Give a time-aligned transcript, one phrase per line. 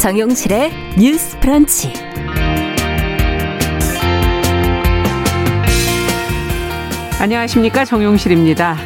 [0.00, 1.92] 정용실의 뉴스 프런치.
[7.20, 7.84] 안녕하십니까.
[7.84, 8.78] 정용실입니다.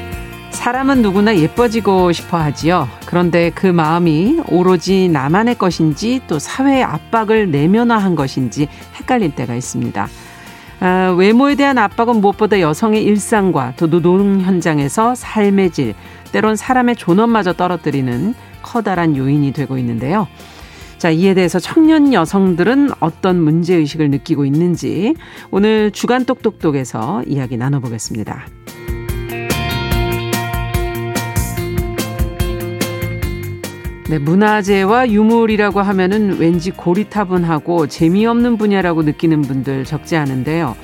[0.50, 2.88] 사람은 누구나 예뻐지고 싶어 하지요.
[3.06, 10.08] 그런데 그 마음이 오로지 나만의 것인지 또 사회의 압박을 내면화한 것인지 헷갈릴 때가 있습니다.
[10.80, 15.94] 아, 외모에 대한 압박은 무엇보다 여성의 일상과 또 노동 현장에서 삶의 질,
[16.32, 20.26] 때론 사람의 존엄마저 떨어뜨리는 커다란 요인이 되고 있는데요.
[21.04, 25.14] 자, 이에 대해서 청년 여성들은 어떤 문제의식을 느끼고 있는지
[25.50, 28.46] 오늘 주간 똑똑똑에서 이야기 나눠보겠습니다.
[34.08, 40.74] 네, 문화재와 유물이라고 하면은 왠지 고리타분하고 재미없는 분야라고 느끼는 분들 적지 않은데요.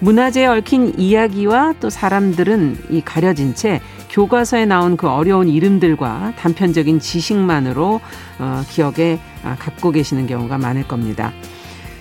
[0.00, 8.00] 문화재에 얽힌 이야기와 또 사람들은 이 가려진 채 교과서에 나온 그 어려운 이름들과 단편적인 지식만으로
[8.38, 11.32] 어, 기억에 아, 갖고 계시는 경우가 많을 겁니다.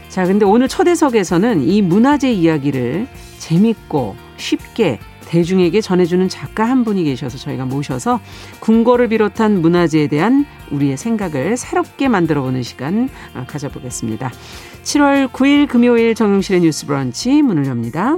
[0.10, 7.38] 자, 근데 오늘 초대석에서는 이 문화재 이야기를 재밌고 쉽게 대중에게 전해주는 작가 한 분이 계셔서
[7.38, 8.20] 저희가 모셔서
[8.62, 14.32] 궁궐을 비롯한 문화재에 대한 우리의 생각을 새롭게 만들어보는 시간 아, 가져보겠습니다.
[14.82, 18.18] 7월 9일 금요일 정용실의 뉴스 브런치 문을 엽니다.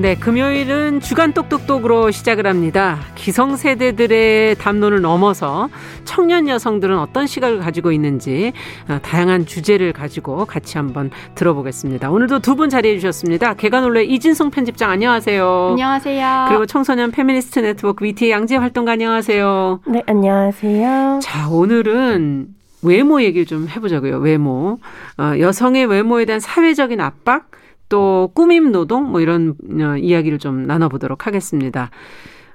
[0.00, 3.00] 네, 금요일은 주간 똑똑똑으로 시작을 합니다.
[3.16, 5.68] 기성세대들의 담론을 넘어서
[6.06, 8.54] 청년 여성들은 어떤 시각을 가지고 있는지
[8.88, 12.10] 어, 다양한 주제를 가지고 같이 한번 들어보겠습니다.
[12.10, 13.54] 오늘도 두 분 자리해 주셨습니다.
[13.54, 15.68] 개관올레 이진성 편집장 안녕하세요.
[15.72, 16.46] 안녕하세요.
[16.48, 19.80] 그리고 청소년 페미니스트 네트워크 위티 양재 활동가 안녕하세요.
[19.86, 21.20] 네, 안녕하세요.
[21.22, 22.48] 자, 오늘은
[22.82, 24.16] 외모 얘기를 좀 해보자고요.
[24.18, 24.78] 외모.
[25.18, 27.50] 어, 여성의 외모에 대한 사회적인 압박,
[27.90, 31.90] 또 꾸밈 노동 뭐 이런 어, 이야기를 좀 나눠보도록 하겠습니다.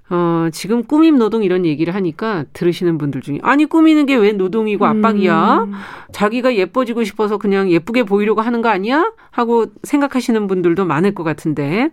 [0.09, 4.85] 어, 지금 꾸밈 노동 이런 얘기를 하니까 들으시는 분들 중에 아니 꾸미는 게 왜 노동이고
[4.85, 5.63] 압박이야?
[5.66, 5.73] 음.
[6.12, 9.12] 자기가 예뻐지고 싶어서 그냥 예쁘게 보이려고 하는 거 아니야?
[9.31, 11.90] 하고 생각하시는 분들도 많을 것 같은데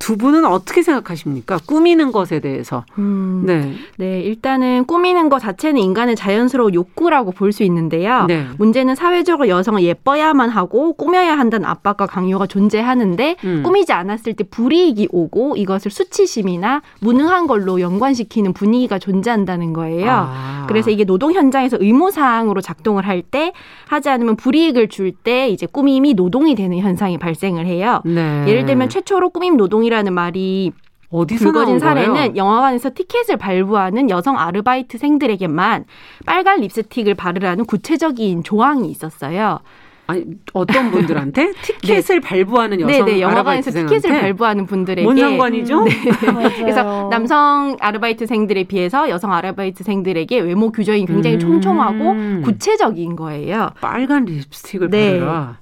[0.00, 1.58] 두 분은 어떻게 생각하십니까?
[1.66, 2.84] 꾸미는 것에 대해서.
[2.98, 3.74] 음, 네.
[3.98, 8.24] 네, 일단은 꾸미는 것 자체는 인간의 자연스러운 욕구라고 볼 수 있는데요.
[8.26, 8.46] 네.
[8.58, 13.62] 문제는 사회적으로 여성을 예뻐야만 하고 꾸며야 한다는 압박과 강요가 존재하는데 음.
[13.64, 20.08] 꾸미지 않았을 때 불이익이 오고 이것을 수치심이나 무능한 걸로 연관시키는 분위기가 존재한다는 거예요.
[20.10, 20.64] 아.
[20.68, 23.52] 그래서 이게 노동 현장에서 의무 사항으로 작동을 할 때
[23.86, 28.00] 하지 않으면 불이익을 줄 때 이제 꾸밈이 노동이 되는 현상이 발생을 해요.
[28.04, 28.44] 네.
[28.48, 30.72] 예를 들면 최초로 꾸밈 노동이 노동이라는 말이
[31.10, 32.32] 어디서 불거진 사례는 거예요?
[32.36, 35.84] 영화관에서 티켓을 발부하는 여성 아르바이트생들에게만
[36.24, 39.58] 빨간 립스틱을 바르라는 구체적인 조항이 있었어요.
[40.06, 40.24] 아니
[40.54, 42.28] 어떤 분들한테 티켓을 네.
[42.28, 45.84] 발부하는 여성 네네, 영화관에서 티켓을 발부하는 분들에게 뭔 상관이죠?
[45.84, 45.92] 네.
[46.58, 51.40] 그래서 남성 아르바이트생들에 비해서 여성 아르바이트생들에게 외모 규정이 굉장히 음.
[51.40, 53.70] 촘촘하고 구체적인 거예요.
[53.80, 55.20] 빨간 립스틱을 네.
[55.20, 55.58] 바르라.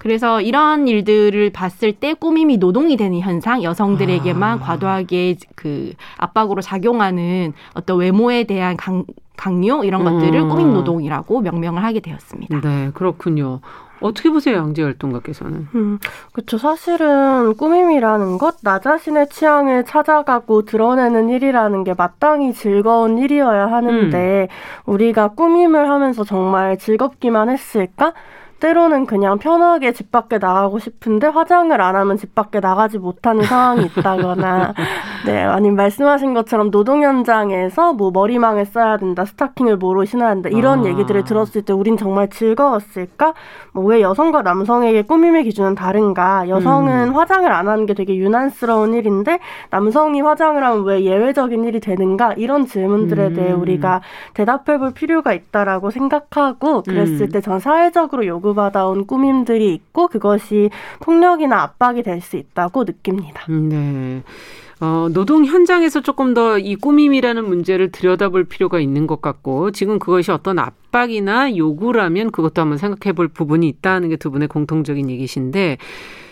[0.00, 4.60] 그래서 이런 일들을 봤을 때 꾸밈이 노동이 되는 현상, 여성들에게만 아.
[4.62, 9.04] 과도하게 그 압박으로 작용하는 어떤 외모에 대한 강,
[9.36, 10.48] 강요 이런 것들을 음.
[10.48, 12.60] 꾸밈 노동이라고 명명을 하게 되었습니다.
[12.62, 13.60] 네, 그렇군요.
[14.00, 15.68] 어떻게 보세요, 양재 활동가께서는?
[15.74, 15.98] 음,
[16.32, 16.56] 그렇죠.
[16.56, 24.90] 사실은 꾸밈이라는 것, 나 자신의 취향을 찾아가고 드러내는 일이라는 게 마땅히 즐거운 일이어야 하는데 음.
[24.90, 28.14] 우리가 꾸밈을 하면서 정말 즐겁기만 했을까?
[28.60, 33.84] 때로는 그냥 편하게 집 밖에 나가고 싶은데 화장을 안 하면 집 밖에 나가지 못하는 상황이
[33.84, 34.72] 있다거나
[35.26, 40.86] 네 아니면 말씀하신 것처럼 노동 현장에서 뭐 머리망을 써야 된다 스타킹을 뭐로 신어야 된다 이런
[40.86, 40.88] 아.
[40.88, 43.34] 얘기들을 들었을 때 우린 정말 즐거웠을까
[43.72, 47.16] 뭐 왜 여성과 남성에게 꾸밈의 기준은 다른가 여성은 음.
[47.16, 49.40] 화장을 안 하는 게 되게 유난스러운 일인데
[49.70, 53.34] 남성이 화장을 하면 왜 예외적인 일이 되는가 이런 질문들에 음.
[53.34, 54.00] 대해 우리가
[54.34, 57.28] 대답해 볼 필요가 있다라고 생각하고 그랬을 음.
[57.30, 60.70] 때전 사회적으로 요구 요구받아온 꾸밈들이 있고 그것이
[61.00, 63.46] 폭력이나 압박이 될 수 있다고 느낍니다.
[63.48, 64.22] 음, 네.
[64.82, 70.30] 어, 노동 현장에서 조금 더 이 꾸밈이라는 문제를 들여다볼 필요가 있는 것 같고 지금 그것이
[70.32, 75.78] 어떤 압박이나 요구라면 그것도 한번 생각해 볼 부분이 있다는 게 두 분의 공통적인 얘기신데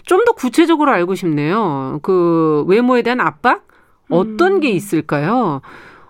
[0.04, 2.00] 좀 더 구체적으로 알고 싶네요.
[2.02, 3.66] 그 외모에 대한 압박?
[4.10, 4.60] 어떤 음.
[4.60, 5.60] 게 있을까요?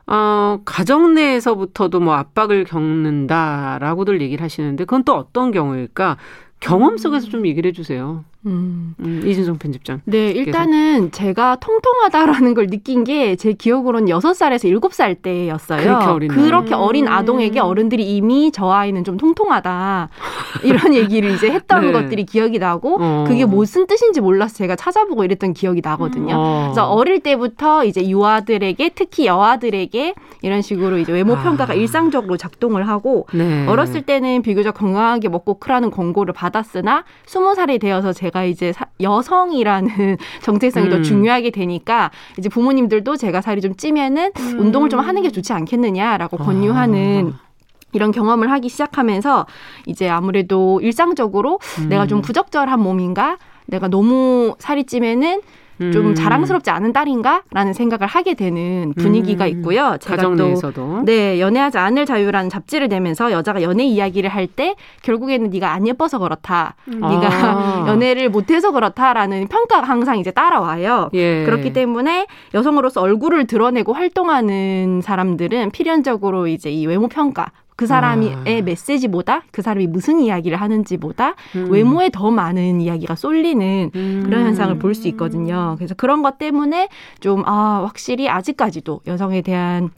[0.09, 6.17] 어, 가정 내에서부터도 뭐 압박을 겪는다라고들 얘기를 하시는데 그건 또 어떤 경우일까?
[6.61, 8.25] 경험 속에서 좀 얘기를 해주세요.
[8.49, 8.95] 음.
[9.01, 10.01] 음, 이준성 편집장.
[10.05, 15.81] 네, 일단은 제가 통통하다라는 걸 느낀 게 제 기억으로는 여섯 살에서 일곱 살 때였어요.
[15.83, 20.09] 그렇게 어린 그렇게 어린 아동에게 어른들이 이미 저 아이는 좀 통통하다
[20.65, 21.93] 이런 얘기를 이제 했던 네.
[21.93, 23.25] 것들이 기억이 나고 어.
[23.27, 26.35] 그게 무슨 뜻인지 몰라서 제가 찾아보고 이랬던 기억이 나거든요.
[26.37, 26.63] 어.
[26.69, 31.77] 그래서 어릴 때부터 이제 유아들에게 특히 여아들에게 이런 식으로 이제 외모 평가가 아.
[31.77, 33.67] 일상적으로 작동을 하고 네.
[33.67, 40.87] 어렸을 때는 비교적 건강하게 먹고 크라는 권고를 받았으나 스무 살이 되어서 제가 이제 여성이라는 정체성이
[40.87, 40.91] 음.
[40.91, 44.59] 더 중요하게 되니까 이제 부모님들도 제가 살이 좀 찌면은 음.
[44.59, 47.49] 운동을 좀 하는 게 좋지 않겠느냐라고 권유하는 아.
[47.93, 49.47] 이런 경험을 하기 시작하면서
[49.87, 51.89] 이제 아무래도 일상적으로 음.
[51.89, 53.39] 내가 좀 부적절한 몸인가?
[53.67, 55.43] 내가 너무 살이 찌면은
[55.79, 56.15] 좀 음.
[56.15, 59.51] 자랑스럽지 않은 딸인가라는 생각을 하게 되는 분위기가 음.
[59.51, 59.97] 있고요.
[60.01, 65.51] 제가 가정 내에서도 네 연애하지 않을 자유라는 잡지를 내면서 여자가 연애 이야기를 할 때 결국에는
[65.51, 67.01] 네가 안 예뻐서 그렇다, 음.
[67.01, 67.85] 네가 아.
[67.87, 71.11] 연애를 못해서 그렇다라는 평가가 항상 이제 따라와요.
[71.15, 71.45] 예.
[71.45, 77.47] 그렇기 때문에 여성으로서 얼굴을 드러내고 활동하는 사람들은 필연적으로 이제 이 외모 평가
[77.79, 78.63] 그 사람의 아.
[78.65, 81.71] 메시지보다 그 사람이 무슨 이야기를 하는지보다 음.
[81.71, 84.23] 외모에 더 많은 이야기가 쏠리는 음.
[84.25, 85.77] 그런 현상을 볼 수 있거든요.
[85.79, 86.89] 그래서 그런 것 때문에
[87.21, 89.91] 좀, 아, 확실히 아직까지도 여성에 대한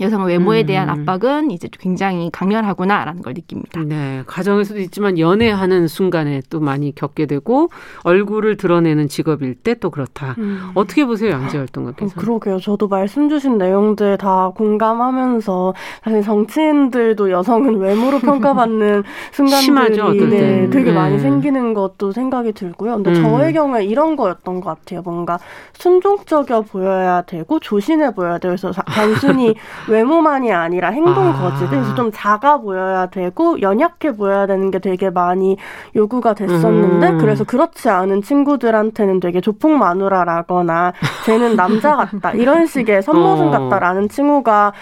[0.00, 0.66] 여성 외모에 음.
[0.66, 3.80] 대한 압박은 이제 굉장히 강렬하구나라는 걸 느낍니다.
[3.84, 7.68] 네, 가정에서도 있지만 연애하는 순간에 또 많이 겪게 되고
[8.04, 10.36] 얼굴을 드러내는 직업일 때 또 그렇다.
[10.38, 10.70] 음.
[10.74, 12.12] 어떻게 보세요, 양재 활동가께서?
[12.16, 12.60] 어, 그러게요.
[12.60, 15.74] 저도 말씀 주신 내용들 다 공감하면서
[16.04, 19.02] 사실 정치인들도 여성은 외모로 평가받는
[19.32, 20.92] 순간들이 심하죠, 네, 되게 네.
[20.92, 22.94] 많이 생기는 것도 생각이 들고요.
[22.94, 23.14] 근데 음.
[23.22, 25.02] 저의 경우에 이런 거였던 것 같아요.
[25.02, 25.38] 뭔가
[25.74, 28.54] 순종적이어 보여야 되고 조신해 보여야 돼요.
[28.56, 29.54] 그래서 단순히
[29.88, 31.32] 외모만이 아니라 행동 아.
[31.40, 31.66] 거지.
[31.68, 35.56] 그래서 좀 작아 보여야 되고 연약해 보여야 되는 게 되게 많이
[35.96, 37.18] 요구가 됐었는데 음.
[37.18, 40.92] 그래서 그렇지 않은 친구들한테는 되게 조폭 마누라라거나
[41.26, 43.50] 쟤는 남자 같다 이런 식의 선모승 어.
[43.50, 44.72] 같다라는 칭호가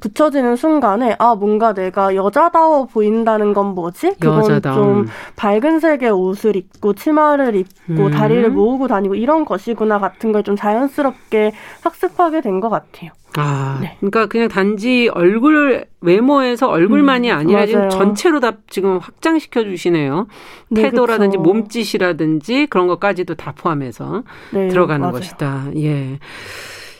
[0.00, 4.14] 붙여지는 순간에 아 뭔가 내가 여자다워 보인다는 건 뭐지?
[4.20, 4.74] 그건 여자다움.
[4.76, 8.10] 좀 밝은 색의 옷을 입고 치마를 입고 음.
[8.12, 11.52] 다리를 모으고 다니고 이런 것이구나 같은 걸 좀 자연스럽게
[11.82, 13.10] 학습하게 된 것 같아요.
[13.36, 13.96] 아, 네.
[14.00, 20.26] 그러니까 그냥 단지 얼굴 외모에서 얼굴만이 음, 아니라 지금 전체로 다 지금 확장시켜 주시네요.
[20.70, 21.42] 네, 태도라든지 그쵸.
[21.42, 25.12] 몸짓이라든지 그런 것까지도 다 포함해서 네, 들어가는 맞아요.
[25.12, 25.66] 것이다.
[25.76, 26.18] 예.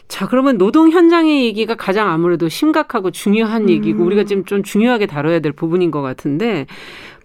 [0.07, 3.69] 자, 그러면 노동 현장의 얘기가 가장 아무래도 심각하고 중요한 음.
[3.71, 6.67] 얘기고 우리가 지금 좀 중요하게 다뤄야 될 부분인 것 같은데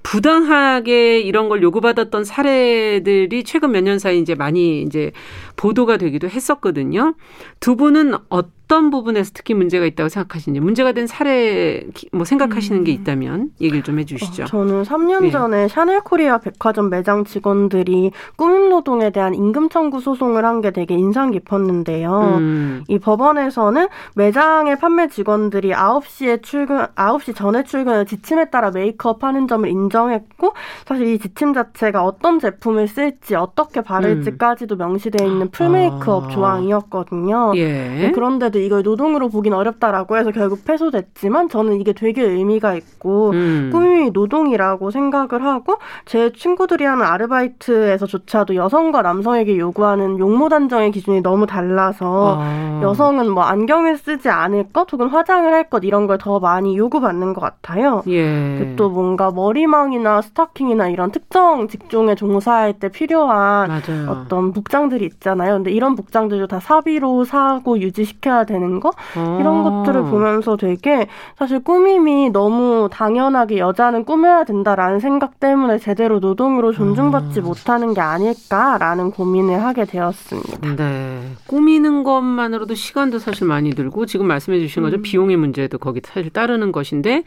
[0.04, 5.12] 부당하게 이런 걸 요구받았던 사례들이 최근 몇 년 사이 이제 많이 이제
[5.56, 7.16] 보도가 되기도 했었거든요.
[7.62, 8.52] 두 분은 어떤
[8.90, 12.84] 부분에서 특히 문제가 있다고 생각하시는지 문제가 된 사례 뭐 생각하시는 음.
[12.84, 14.44] 게 있다면 얘기를 좀 해주시죠.
[14.44, 15.32] 어, 저는 3년 예.
[15.32, 20.96] 전에 샤넬 코리아 백화점 매장 직원들이 꾸밈 노동에 대한 임금 청구 소송을 한 게 되게
[20.96, 22.36] 인상 깊었는데요.
[22.38, 22.84] 음.
[22.88, 29.68] 이 법원에서는 매장의 판매 직원들이 9시에 출근 9시 전에 출근을 지침에 따라 메이크업 하는 점을
[29.68, 30.54] 인정했고
[30.86, 34.78] 사실 이 지침 자체가 어떤 제품을 쓸지 어떻게 바를지까지도 음.
[34.78, 36.28] 명시되어 있는 풀메이크업 아.
[36.30, 37.54] 조항이었거든요.
[37.56, 37.66] 예.
[37.90, 43.70] 네, 그런데도 이걸 노동으로 보긴 어렵다라고 해서 결국 패소됐지만 저는 이게 되게 의미가 있고 음.
[43.72, 51.46] 꾸밈이 노동이라고 생각을 하고 제 친구들이 하는 아르바이트에서조차도 여성과 남성에게 요구하는 용모 단정의 기준이 너무
[51.46, 52.80] 달라서 아.
[52.84, 57.34] 여성은 뭐 안경을 쓰지 않을 것 혹은 화장을 할 것 이런 걸 더 많이 요구받는
[57.34, 58.04] 것 같아요.
[58.08, 58.76] 예.
[58.78, 64.10] 또 뭔가 머리망이나 스타킹이나 이런 특정 직종에 종사할 때 필요한 맞아요.
[64.10, 65.56] 어떤 복장들이 있잖아요.
[65.56, 69.38] 근데 이런 복장들도 다 사비로 사고 유지시켜야 되는 거 아.
[69.40, 71.08] 이런 것들을 보면서 되게
[71.38, 77.44] 사실 꾸밈이 너무 당연하게 여자는 꾸며야 된다라는 생각 때문에 제대로 노동으로 존중받지 아.
[77.44, 80.76] 못하는 게 아닐까라는 고민을 하게 되었습니다.
[80.76, 81.22] 네.
[81.48, 84.98] 꾸미는 것만으로도 시간도 사실 많이 들고 지금 말씀해 주신 거죠.
[84.98, 85.02] 음.
[85.02, 87.24] 비용의 문제도 거기 사실 따르는 것인데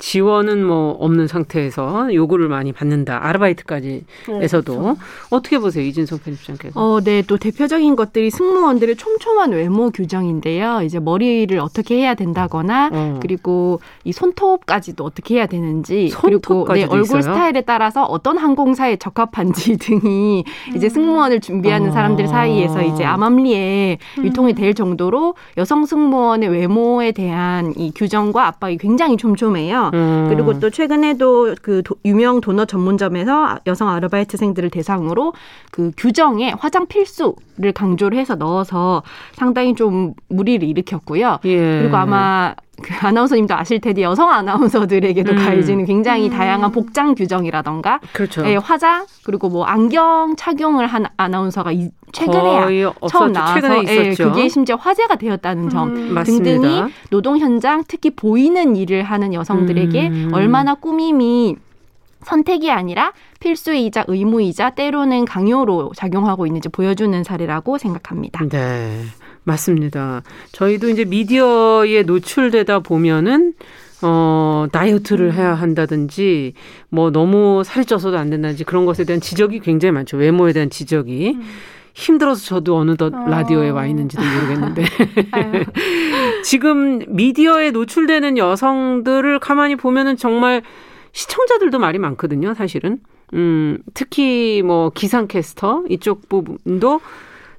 [0.00, 3.24] 지원은 뭐 없는 상태에서 요구를 많이 받는다.
[3.24, 4.04] 아르바이트까지
[4.40, 5.00] 에서도 네, 그렇죠.
[5.28, 6.80] 어떻게 보세요, 이진성 편집장께서?
[6.80, 10.82] 어, 네, 또 대표적인 것들이 승무원들의 촘촘한 외모 규정인데요.
[10.82, 13.18] 이제 머리를 어떻게 해야 된다거나 어.
[13.20, 17.22] 그리고 이 손톱까지도 어떻게 해야 되는지 그리고 네, 얼굴 있어요?
[17.22, 20.76] 스타일에 따라서 어떤 항공사에 적합한지 등이 음.
[20.76, 21.92] 이제 승무원을 준비하는 어.
[21.92, 24.24] 사람들 사이에서 이제 암암리에 음.
[24.24, 29.89] 유통이 될 정도로 여성 승무원의 외모에 대한 이 규정과 압박이 굉장히 촘촘해요.
[29.94, 30.26] 음.
[30.28, 35.32] 그리고 또 최근에도 그 도, 유명 도넛 전문점에서 여성 아르바이트생들을 대상으로
[35.70, 41.38] 그 규정에 화장 필수를 강조를 해서 넣어서 상당히 좀 무리를 일으켰고요.
[41.44, 41.80] 예.
[41.80, 45.36] 그리고 아마 그 아나운서님도 아실 텐데 여성 아나운서들에게도 음.
[45.36, 46.30] 가해지는 굉장히 음.
[46.30, 48.44] 다양한 복장 규정이라던가 그렇죠.
[48.46, 54.76] 예, 화장 그리고 뭐 안경 착용을 한 아나운서가 이, 최근에 처음 나와서 예, 그게 심지어
[54.76, 56.22] 화제가 되었다는 점 음.
[56.24, 60.30] 등등이 노동 현장 특히 보이는 일을 하는 여성들에게 음.
[60.32, 61.56] 얼마나 꾸밈이
[62.22, 68.44] 선택이 아니라 필수이자 의무이자 때로는 강요로 작용하고 있는지 보여주는 사례라고 생각합니다.
[68.48, 69.04] 네.
[69.44, 70.22] 맞습니다.
[70.52, 73.54] 저희도 이제 미디어에 노출되다 보면은
[74.02, 76.54] 어, 다이어트를 해야 한다든지,
[76.88, 80.16] 뭐, 너무 살이 쪄서도 안 된다든지, 그런 것에 대한 지적이 굉장히 많죠.
[80.16, 81.34] 외모에 대한 지적이.
[81.36, 81.42] 음.
[81.92, 83.26] 힘들어서 저도 어느덧 어.
[83.28, 84.84] 라디오에 와 있는지도 모르겠는데.
[86.44, 90.62] 지금 미디어에 노출되는 여성들을 가만히 보면은 정말
[91.12, 93.00] 시청자들도 말이 많거든요, 사실은.
[93.34, 97.00] 음, 특히 뭐 기상캐스터 이쪽 부분도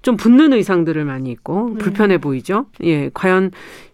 [0.02, 1.78] 좀 붙는 의상들을 많이 입고 네.
[1.78, 2.66] 불편해 보이죠.
[2.84, 3.52] 예, 과연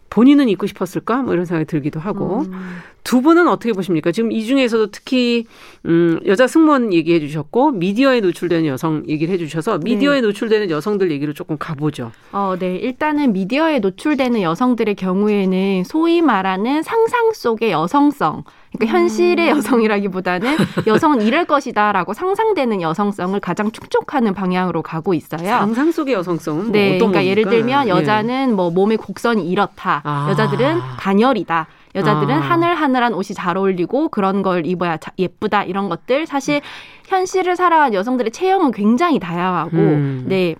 [0.10, 1.22] 본인은 입고 싶었을까?
[1.22, 2.42] 뭐 이런 생각이 들기도 하고.
[2.42, 2.80] 음.
[3.08, 4.12] 두 분은 어떻게 보십니까?
[4.12, 5.46] 지금 이 중에서도 특히
[5.86, 9.94] 음 여자 승무원 얘기해 주셨고 미디어에 노출되는 여성 얘기를 해 주셔서 네.
[9.94, 10.28] 미디어에 네.
[10.28, 12.12] 노출되는 여성들 얘기를 조금 가보죠.
[12.34, 12.76] 어, 네.
[12.76, 18.44] 일단은 미디어에 노출되는 여성들의 경우에는 소위 말하는 상상 속의 여성성
[18.76, 19.58] 그러니까 현실의 음.
[19.58, 25.48] 여성이라기보다는 여성은 이럴 것이다라고 상상되는 여성성을 가장 축적하는 방향으로 가고 있어요.
[25.48, 27.26] 상상 속의 여성성은 뭐 네, 어떤 그러니까 겁니까?
[27.26, 27.90] 예를 들면 예.
[27.90, 28.54] 여자는 예.
[28.54, 30.02] 뭐 몸의 곡선이 이렇다.
[30.04, 30.28] 아.
[30.30, 31.68] 여자들은 가녀리다.
[31.98, 32.40] 여자들은 아.
[32.40, 36.62] 하늘하늘한 옷이 잘 어울리고 그런 걸 입어야 예쁘다 이런 것들 사실
[37.08, 40.26] 현실을 살아간 여성들의 체형은 굉장히 다양하고 음.
[40.28, 40.56] 네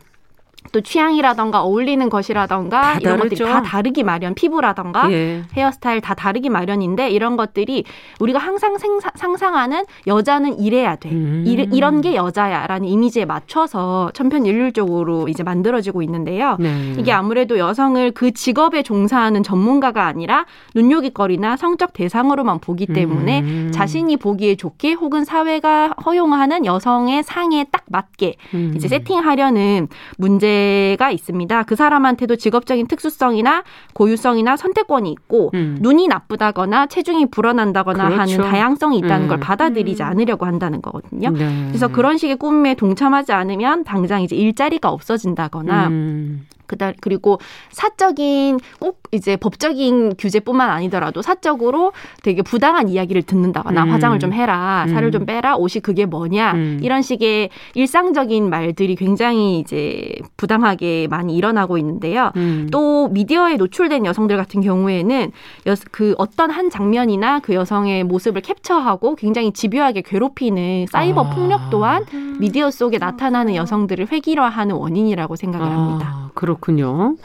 [0.72, 5.44] 또 취향이라던가 어울리는 것이라던가 이런 것들이 다 다르기 마련, 피부라던가 예.
[5.54, 7.84] 헤어스타일 다 다르기 마련인데 이런 것들이
[8.20, 11.10] 우리가 항상 생사, 상상하는 여자는 이래야 돼.
[11.10, 11.44] 음.
[11.46, 16.58] 이, 런게 여자야라는 이미지에 맞춰서 천편일률적으로 이제 만들어지고 있는데요.
[16.60, 16.96] 네.
[16.98, 20.46] 이게 아무래도 여성을 그 직업에 종사하는 전문가가 아니라
[20.76, 23.72] 눈요깃거리나 성적 대상으로만 보기 때문에 음.
[23.74, 28.74] 자신이 보기에 좋게 혹은 사회가 허용하는 여성의 상에 딱 맞게 음.
[28.76, 31.64] 이제 세팅하려는 문제 문제가 있습니다.
[31.64, 35.78] 그 사람한테도 직업적인 특수성이나 고유성이나 선택권이 있고 음.
[35.80, 38.42] 눈이 나쁘다거나 체중이 불어난다거나 그렇죠.
[38.42, 39.28] 하는 다양성이 있다는 음.
[39.28, 40.08] 걸 받아들이지 음.
[40.08, 41.30] 않으려고 한다는 거거든요.
[41.32, 41.66] 네.
[41.68, 46.48] 그래서 그런 식의 꿈에 동참하지 않으면 당장 이제 일자리가 없어진다거나 음.
[46.68, 47.40] 그다 그리고
[47.72, 51.94] 사적인 꼭 이제 법적인 규제뿐만 아니더라도 사적으로
[52.24, 53.90] 되게 부당한 이야기를 듣는다거나 음.
[53.92, 55.12] 화장을 좀 해라, 살을 음.
[55.12, 56.80] 좀 빼라, 옷이 그게 뭐냐 음.
[56.82, 62.32] 이런 식의 일상적인 말들이 굉장히 이제 부당하게 많이 일어나고 있는데요.
[62.36, 62.68] 음.
[62.72, 65.32] 또 미디어에 노출된 여성들 같은 경우에는
[65.68, 71.30] 여, 그 어떤 한 장면이나 그 여성의 모습을 캡처하고 굉장히 집요하게 괴롭히는 사이버 아.
[71.30, 72.06] 폭력 또한
[72.40, 75.72] 미디어 속에 나타나는 여성들을 획일화하는 원인이라고 생각을 아.
[75.72, 76.32] 합니다.
[76.34, 77.18] 그렇 군요.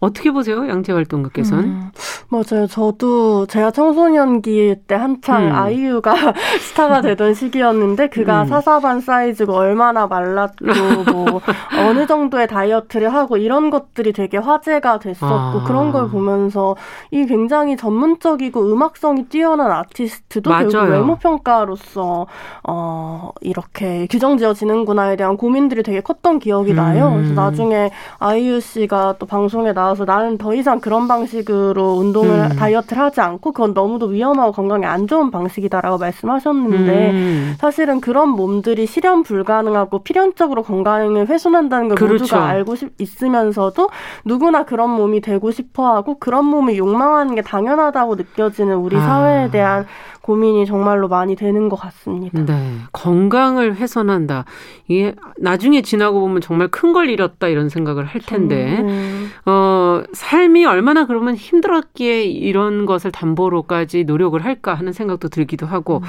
[0.00, 1.64] 어떻게 보세요, 양재 활동가께서는?
[1.64, 1.90] 음,
[2.30, 2.66] 맞아요.
[2.66, 5.52] 저도 제가 청소년기 때 한창 음.
[5.52, 6.14] 아이유가
[6.60, 8.46] 스타가 되던 시기였는데 그가 음.
[8.46, 10.64] 사사반 사이즈고 얼마나 말랐고
[11.12, 11.40] 뭐
[11.86, 15.64] 어느 정도의 다이어트를 하고 이런 것들이 되게 화제가 됐었고 아.
[15.66, 16.76] 그런 걸 보면서
[17.10, 20.68] 이 굉장히 전문적이고 음악성이 뛰어난 아티스트도 맞아요.
[20.70, 22.26] 결국 외모 평가로서
[22.66, 27.12] 어 이렇게 규정지어지는구나에 대한 고민들이 되게 컸던 기억이 나요.
[27.14, 27.34] 그래서 음.
[27.34, 32.56] 나중에 아이유 씨가 또 방송에 나 나와서 나는 더 이상 그런 방식으로 운동을 음.
[32.56, 37.54] 다이어트를 하지 않고 그건 너무도 위험하고 건강에 안 좋은 방식이다라고 말씀하셨는데 음.
[37.58, 42.24] 사실은 그런 몸들이 실현 불가능하고 필연적으로 건강을 훼손한다는 걸 그렇죠.
[42.24, 43.90] 모두가 알고 있으면서도
[44.24, 49.00] 누구나 그런 몸이 되고 싶어하고 그런 몸을 욕망하는 게 당연하다고 느껴지는 우리 아.
[49.00, 49.86] 사회에 대한
[50.22, 52.44] 고민이 정말로 많이 되는 것 같습니다.
[52.44, 52.76] 네.
[52.92, 54.44] 건강을 훼손한다.
[54.88, 59.30] 이게 나중에 지나고 보면 정말 큰 걸 잃었다 이런 생각을 할 텐데, 음.
[59.46, 66.02] 어, 삶이 얼마나 그러면 힘들었기에 이런 것을 담보로까지 노력을 할까 하는 생각도 들기도 하고, 음.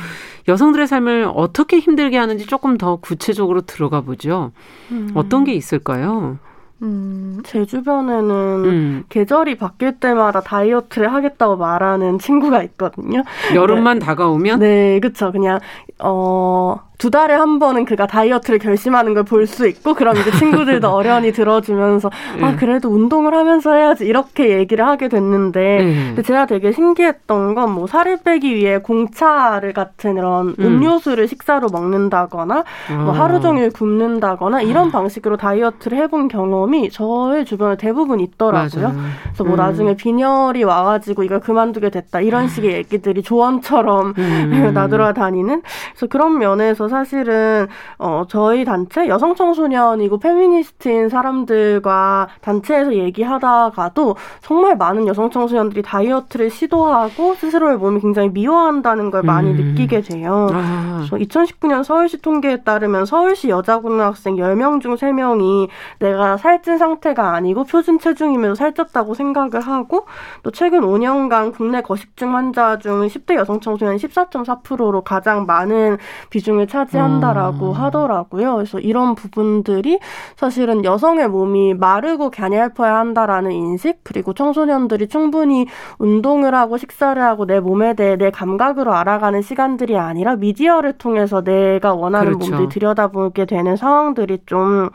[0.48, 4.51] 여성들의 삶을 어떻게 힘들게 하는지 조금 더 구체적으로 들어가 보죠.
[4.91, 5.12] 음.
[5.13, 6.39] 어떤 게 있을까요?
[6.81, 8.29] 음, 제 주변에는
[8.65, 9.03] 음.
[9.09, 13.23] 계절이 바뀔 때마다 다이어트를 하겠다고 말하는 친구가 있거든요.
[13.53, 14.05] 여름만 네.
[14.05, 14.59] 다가오면?
[14.59, 15.31] 네, 그쵸.
[15.31, 15.59] 그냥,
[16.00, 20.88] 어, 두 달에 한 번은 그가 다이어트를 결심하는 걸 볼 수 있고 그럼 이제 친구들도
[20.93, 22.55] 어련히 들어주면서 아 네.
[22.58, 26.05] 그래도 운동을 하면서 해야지 이렇게 얘기를 하게 됐는데 네.
[26.10, 30.55] 근데 제가 되게 신기했던 건 뭐 살을 빼기 위해 공차를 같은 이런 음.
[30.60, 32.63] 음료수를 식사로 먹는다거나
[33.03, 34.91] 뭐 하루 종일 굶는다거나 이런 아.
[34.91, 38.84] 방식으로 다이어트를 해본 경험이 저의 주변에 대부분 있더라고요.
[38.89, 38.96] 맞아요.
[39.24, 39.58] 그래서 뭐 음.
[39.58, 44.72] 나중에 빈혈이 와가지고 이걸 그만두게 됐다 이런 식의 얘기들이 조언처럼 음.
[44.75, 45.62] 나돌아다니는
[45.93, 47.67] 그래서 그런 면에서 사실은
[47.98, 57.33] 어 저희 단체 여성 청소년이고 페미니스트인 사람들과 단체에서 얘기하다가도 정말 많은 여성 청소년들이 다이어트를 시도하고
[57.36, 59.55] 스스로의 몸이 굉장히 미워한다는 걸 많이 음.
[59.55, 60.48] 느끼게 돼요.
[60.51, 61.07] 아.
[61.10, 65.69] 그래서 2019년 서울시 통계에 따르면 서울시 여자 고등학생 10명 중 3명이
[66.00, 70.05] 내가 살찐 상태가 아니고 표준 체중임에도 살쪘다고 생각을 하고
[70.43, 75.98] 또 최근 5년간 국내 거식증 환자 중 10대 여성 청소년 14.4%로 가장 많은
[76.29, 77.71] 비중을 차지 한다라고 음.
[77.71, 78.55] 하더라고요.
[78.55, 80.00] 그래서 이런 부분들이
[80.35, 85.67] 사실은 여성의 몸이 마르고 갸냘퍼야 한다라는 인식 그리고 청소년들이 충분히
[86.00, 91.93] 운동을 하고 식사를 하고 내 몸에 대해 내 감각으로 알아가는 시간들이 아니라 미디어를 통해서 내가
[91.93, 92.51] 원하는 그렇죠.
[92.51, 94.89] 몸들이 들여다보게 되는 상황들이 좀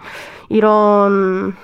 [0.48, 1.54] 이런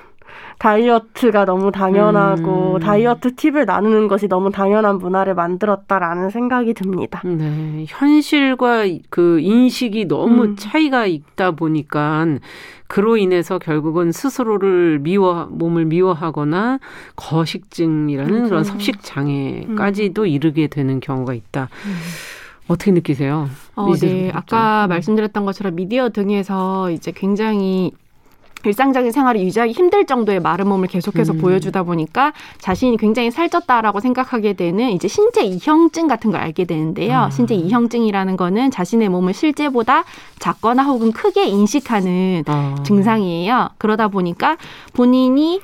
[0.63, 2.79] 다이어트가 너무 당연하고 음.
[2.81, 7.21] 다이어트 팁을 나누는 것이 너무 당연한 문화를 만들었다라는 생각이 듭니다.
[7.25, 7.85] 네.
[7.89, 10.57] 현실과 그 인식이 너무 음.
[10.57, 12.27] 차이가 있다 보니까
[12.87, 16.79] 그로 인해서 결국은 스스로를 미워 몸을 미워하거나
[17.17, 18.49] 거식증이라는 음.
[18.49, 20.27] 그런 섭식 장애까지도 음.
[20.29, 21.71] 이르게 되는 경우가 있다.
[21.87, 21.97] 음.
[22.69, 23.49] 어떻게 느끼세요?
[23.75, 24.31] 어, 네.
[24.33, 27.91] 아까 말씀드렸던 것처럼 미디어 등에서 이제 굉장히
[28.65, 31.39] 일상적인 생활을 유지하기 힘들 정도의 마른 몸을 계속해서 음.
[31.39, 37.17] 보여주다 보니까 자신이 굉장히 살쪘다라고 생각하게 되는 이제 신체 이형증 같은 걸 알게 되는데요.
[37.17, 37.31] 아.
[37.31, 40.05] 신체 이형증이라는 거는 자신의 몸을 실제보다
[40.39, 42.77] 작거나 혹은 크게 인식하는 아.
[42.85, 43.71] 증상이에요.
[43.79, 44.57] 그러다 보니까
[44.93, 45.61] 본인이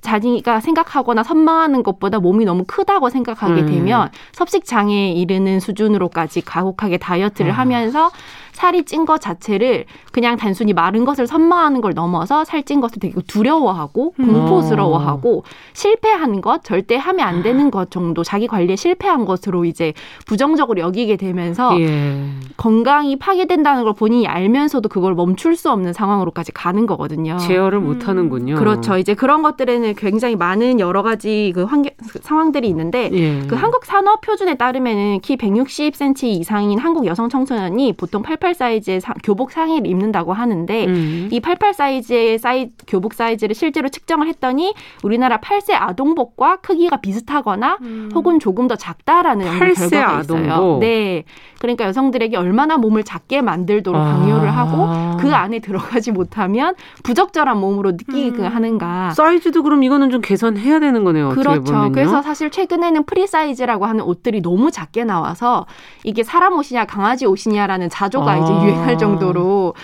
[0.00, 3.66] 자기가 생각하거나 선망하는 것보다 몸이 너무 크다고 생각하게 음.
[3.66, 7.58] 되면 섭식 장애에 이르는 수준으로까지 가혹하게 다이어트를 아.
[7.58, 8.10] 하면서
[8.52, 14.14] 살이 찐 것 자체를 그냥 단순히 마른 것을 선망하는 걸 넘어서 살찐 것을 되게 두려워하고
[14.18, 14.26] 음.
[14.26, 19.92] 공포스러워하고 실패한 것 절대 하면 안 되는 것 정도 자기 관리에 실패한 것으로 이제
[20.26, 22.30] 부정적으로 여기게 되면서 예.
[22.56, 27.38] 건강이 파괴된다는 걸 본인이 알면서도 그걸 멈출 수 없는 상황으로까지 가는 거거든요.
[27.38, 28.56] 제어를 못 하는군요.
[28.56, 28.98] 그렇죠.
[28.98, 33.46] 이제 그런 것들에는 굉장히 많은 여러 가지 그 환경 상황들이 있는데 예.
[33.46, 39.00] 그 한국 산업 표준에 따르면은 키 160cm 이상인 한국 여성 청소년이 보통 88 88 사이즈의
[39.00, 41.28] 사, 교복 상의를 입는다고 하는데 음.
[41.30, 44.74] 이88 사이즈의 사이 교복 사이즈를 실제로 측정을 했더니
[45.04, 48.10] 우리나라 8세 아동복과 크기가 비슷하거나 음.
[48.14, 50.46] 혹은 조금 더 작다라는 결과가 아동복.
[50.46, 50.78] 있어요.
[50.80, 51.24] 네.
[51.60, 54.04] 그러니까 여성들에게 얼마나 몸을 작게 만들도록 아.
[54.04, 56.74] 강요를 하고 그 안에 들어가지 못하면
[57.04, 58.46] 부적절한 몸으로 느끼게 음.
[58.46, 59.10] 하는가.
[59.10, 61.30] 사이즈도 그럼 이거는 좀 개선해야 되는 거네요.
[61.30, 61.90] 그렇죠.
[61.92, 65.66] 그래서 사실 최근에는 프리 사이즈라고 하는 옷들이 너무 작게 나와서
[66.04, 68.38] 이게 사람 옷이냐 강아지 옷이냐라는 자조가 아.
[68.38, 69.74] 이제 유행할 정도로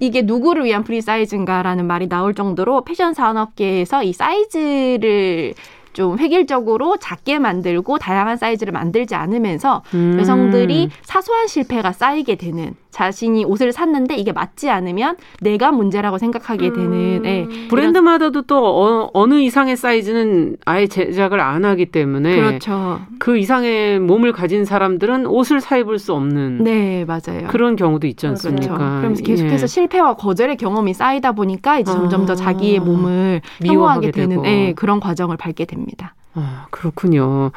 [0.00, 5.54] 이게 누구를 위한 프리 사이즈인가라는 말이 나올 정도로 패션 산업계에서 이 사이즈를
[5.92, 10.18] 좀 획일적으로 작게 만들고 다양한 사이즈를 만들지 않으면서 음.
[10.18, 16.92] 여성들이 사소한 실패가 쌓이게 되는 자신이 옷을 샀는데 이게 맞지 않으면 내가 문제라고 생각하게 되는
[16.92, 17.22] 음.
[17.22, 17.46] 네.
[17.68, 23.00] 브랜드마다도 또 어, 느 이상의 사이즈는 아예 제작을 안 하기 때문에 그렇죠.
[23.18, 28.26] 그 이상의 몸을 가진 사람들은 옷을 사 입을 수 없는 네 맞아요 그런 경우도 있지
[28.28, 28.74] 않습니까?
[28.74, 28.78] 그렇죠.
[28.78, 29.66] 그러면서 계속해서 예.
[29.66, 32.80] 실패와 거절의 경험이 쌓이다 보니까 이제 점점 더 자기의 아.
[32.82, 36.14] 몸을 혐오하게 되는 네, 그런 과정을 밟게 됩니다.
[36.32, 37.50] 아 그렇군요.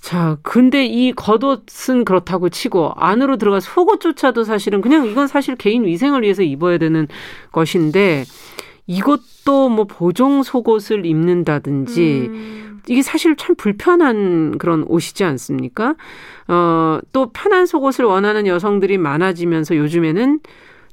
[0.00, 6.22] 자, 근데 이 겉옷은 그렇다고 치고 안으로 들어가 속옷조차도 사실은 그냥 이건 사실 개인 위생을
[6.22, 7.08] 위해서 입어야 되는
[7.52, 8.24] 것인데
[8.86, 12.80] 이것도 뭐 보정 속옷을 입는다든지 음.
[12.88, 15.96] 이게 사실 참 불편한 그런 옷이지 않습니까?
[16.46, 20.40] 어, 또 편한 속옷을 원하는 여성들이 많아지면서 요즘에는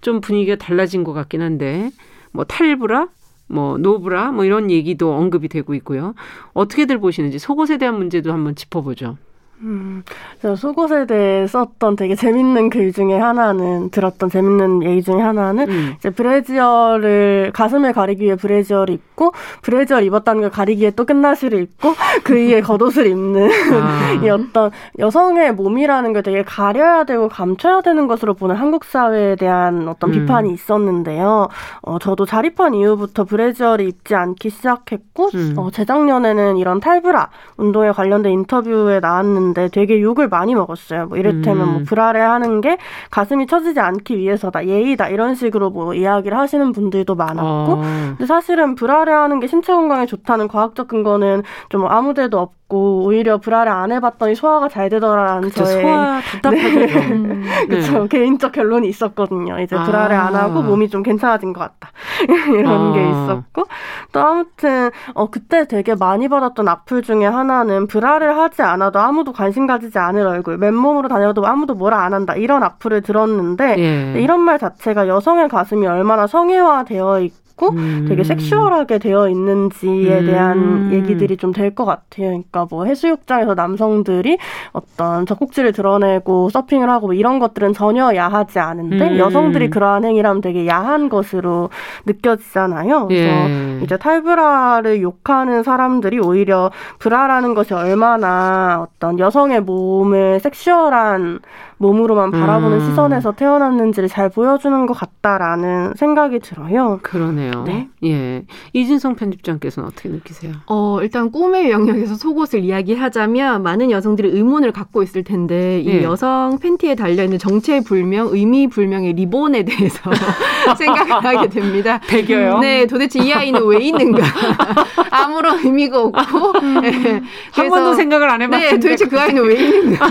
[0.01, 1.91] 좀 분위기가 달라진 것 같긴 한데
[2.31, 3.09] 뭐 탈브라
[3.53, 6.15] 뭐 노브라 뭐 이런 얘기도 언급이 되고 있고요.
[6.53, 9.17] 어떻게들 보시는지 속옷에 대한 문제도 한번 짚어보죠.
[9.63, 10.03] 음,
[10.41, 15.93] 저 속옷에 대해 썼던 되게 재밌는 글 중에 하나는 들었던 재밌는 얘기 중에 하나는 음.
[15.97, 21.93] 이제 브래지어를 가슴을 가리기 위해 브래지어를 입고 브래지어를 입었다는 걸 가리기 위해 또 끝나시를 입고
[22.23, 24.19] 그 위에 겉옷을 입는 아.
[24.21, 29.87] 이 어떤 여성의 몸이라는 걸 되게 가려야 되고 감춰야 되는 것으로 보는 한국 사회에 대한
[29.87, 30.13] 어떤 음.
[30.13, 31.47] 비판이 있었는데요.
[31.83, 35.53] 어, 저도 자립한 이후부터 브래지어를 입지 않기 시작했고 음.
[35.57, 41.07] 어, 재작년에는 이런 탈브라 운동에 관련된 인터뷰에 나왔는데 있는데 되게 욕을 많이 먹었어요.
[41.07, 41.73] 뭐 이를테면 뭐 음.
[41.73, 42.77] 뭐 불알에 하는 게
[43.11, 47.81] 가슴이 처지지 않기 위해서다, 예의다 이런 식으로 뭐 이야기를 하시는 분들도 많았고, 어.
[48.09, 52.62] 근데 사실은 불알에 하는 게 신체 건강에 좋다는 과학적 근거는 좀 아무데도 없고.
[52.67, 56.79] 받고 오히려 브라를 안 해봤더니 소화가 잘 되더라라는 그쵸, 저의 소화 답답하죠.
[56.79, 57.11] 네.
[57.11, 57.99] 음, 그렇죠.
[58.03, 58.07] 네.
[58.07, 59.59] 개인적 결론이 있었거든요.
[59.59, 59.83] 이제 아.
[59.83, 61.91] 브라를 안 하고 몸이 좀 괜찮아진 것 같다
[62.53, 62.93] 이런 아.
[62.93, 63.63] 게 있었고
[64.11, 69.67] 또 아무튼 어 그때 되게 많이 받았던 악플 중에 하나는 브라를 하지 않아도 아무도 관심
[69.67, 74.21] 가지지 않을 얼굴 맨몸으로 다녀도 아무도 뭐라 안 한다 이런 악플을 들었는데 예.
[74.21, 78.05] 이런 말 자체가 여성의 가슴이 얼마나 성애화되어 있고 있고 음.
[78.07, 80.25] 되게 섹슈얼하게 되어 있는지에 음.
[80.25, 82.27] 대한 얘기들이 좀 될 것 같아요.
[82.27, 84.37] 그러니까 뭐 해수욕장에서 남성들이
[84.73, 89.17] 어떤 젖꼭지를 드러내고 서핑을 하고 뭐 이런 것들은 전혀 야하지 않은데 음.
[89.17, 91.69] 여성들이 그러한 행위라면 되게 야한 것으로
[92.05, 93.07] 느껴지잖아요.
[93.07, 93.79] 그래서 예.
[93.83, 101.39] 이제 탈브라를 욕하는 사람들이 오히려 브라라는 것이 얼마나 어떤 여성의 몸을 섹슈얼한
[101.83, 102.89] 몸으로만 바라보는 음.
[102.89, 106.99] 시선에서 태어났는지를 잘 보여주는 것 같다라는 생각이 들어요.
[107.03, 107.63] 그러네요.
[107.67, 107.89] 네.
[108.05, 108.43] 예.
[108.71, 110.53] 이진성 편집장께서는 어떻게 느끼세요?
[110.67, 116.03] 어, 일단 꿈의 영역에서 속옷을 이야기하자면 많은 여성들이 의문을 갖고 있을 텐데 이 예.
[116.03, 120.09] 여성 팬티에 달려있는 정체불명, 의미불명의 리본에 대해서
[120.77, 121.99] 생각을 하게 됩니다.
[122.07, 122.59] 배겨요?
[122.59, 124.23] 네, 도대체 이 아이는 왜 있는가?
[125.11, 126.81] 아무런 의미가 없고 음.
[126.81, 127.21] 네.
[127.51, 130.07] 한 번도 생각을 안 해봤는데 네, 도대체 그 아이는 왜 있는가?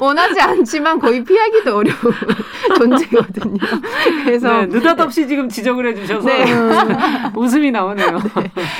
[0.00, 1.96] 원하지 않지만 거의 피하기도 어려운
[2.78, 3.58] 존재거든요.
[4.24, 6.44] 그래서 네, 느닷없이 지금 지적을 해주셔서 네.
[7.36, 8.18] 웃음이 나오네요.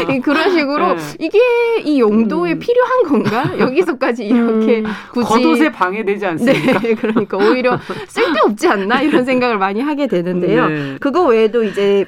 [0.06, 0.20] 네.
[0.20, 1.02] 그런 식으로 네.
[1.18, 1.38] 이게
[1.84, 2.58] 이 용도에 음.
[2.58, 3.58] 필요한 건가?
[3.58, 4.86] 여기서까지 이렇게 음.
[5.12, 6.78] 굳이 겉옷에 방해되지 않습니까?
[6.80, 10.68] 네, 그러니까 오히려 쓸데없지 않나 이런 생각을 많이 하게 되는데요.
[10.68, 10.96] 네.
[11.00, 12.06] 그거 외에도 이제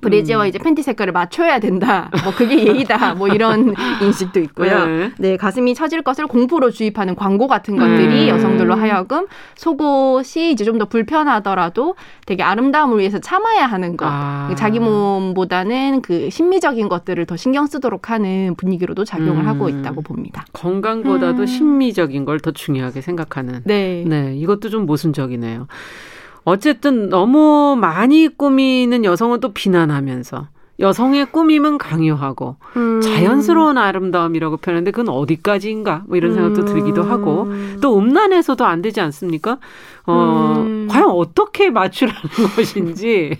[0.00, 0.48] 브래지와 음.
[0.48, 2.10] 이제 팬티 색깔을 맞춰야 된다.
[2.24, 3.14] 뭐 그게 예의다.
[3.14, 4.86] 뭐 이런 인식도 있고요.
[4.86, 5.10] 네.
[5.18, 5.36] 네.
[5.36, 8.28] 가슴이 처질 것을 공포로 주입하는 광고 같은 것들이 음.
[8.28, 9.26] 여성들로 하여금
[9.56, 11.94] 속옷이 이제 좀 더 불편하더라도
[12.26, 14.06] 되게 아름다움을 위해서 참아야 하는 것.
[14.08, 14.52] 아.
[14.56, 19.48] 자기 몸보다는 그 심미적인 것들을 더 신경 쓰도록 하는 분위기로도 작용을 음.
[19.48, 20.44] 하고 있다고 봅니다.
[20.54, 21.46] 건강보다도 음.
[21.46, 23.60] 심미적인 걸 더 중요하게 생각하는.
[23.64, 24.04] 네.
[24.06, 24.34] 네.
[24.34, 25.68] 이것도 좀 모순적이네요.
[26.44, 30.48] 어쨌든 너무 많이 꾸미는 여성은 또 비난하면서
[30.80, 33.00] 여성의 꾸밈은 강요하고 음.
[33.00, 36.66] 자연스러운 아름다움이라고 표현하는데 그건 어디까지인가 뭐 이런 생각도 음.
[36.66, 37.46] 들기도 하고
[37.80, 39.58] 또 음란해서도 안 되지 않습니까?
[40.06, 40.88] 어 음.
[40.90, 42.20] 과연 어떻게 맞추라는
[42.56, 43.38] 것인지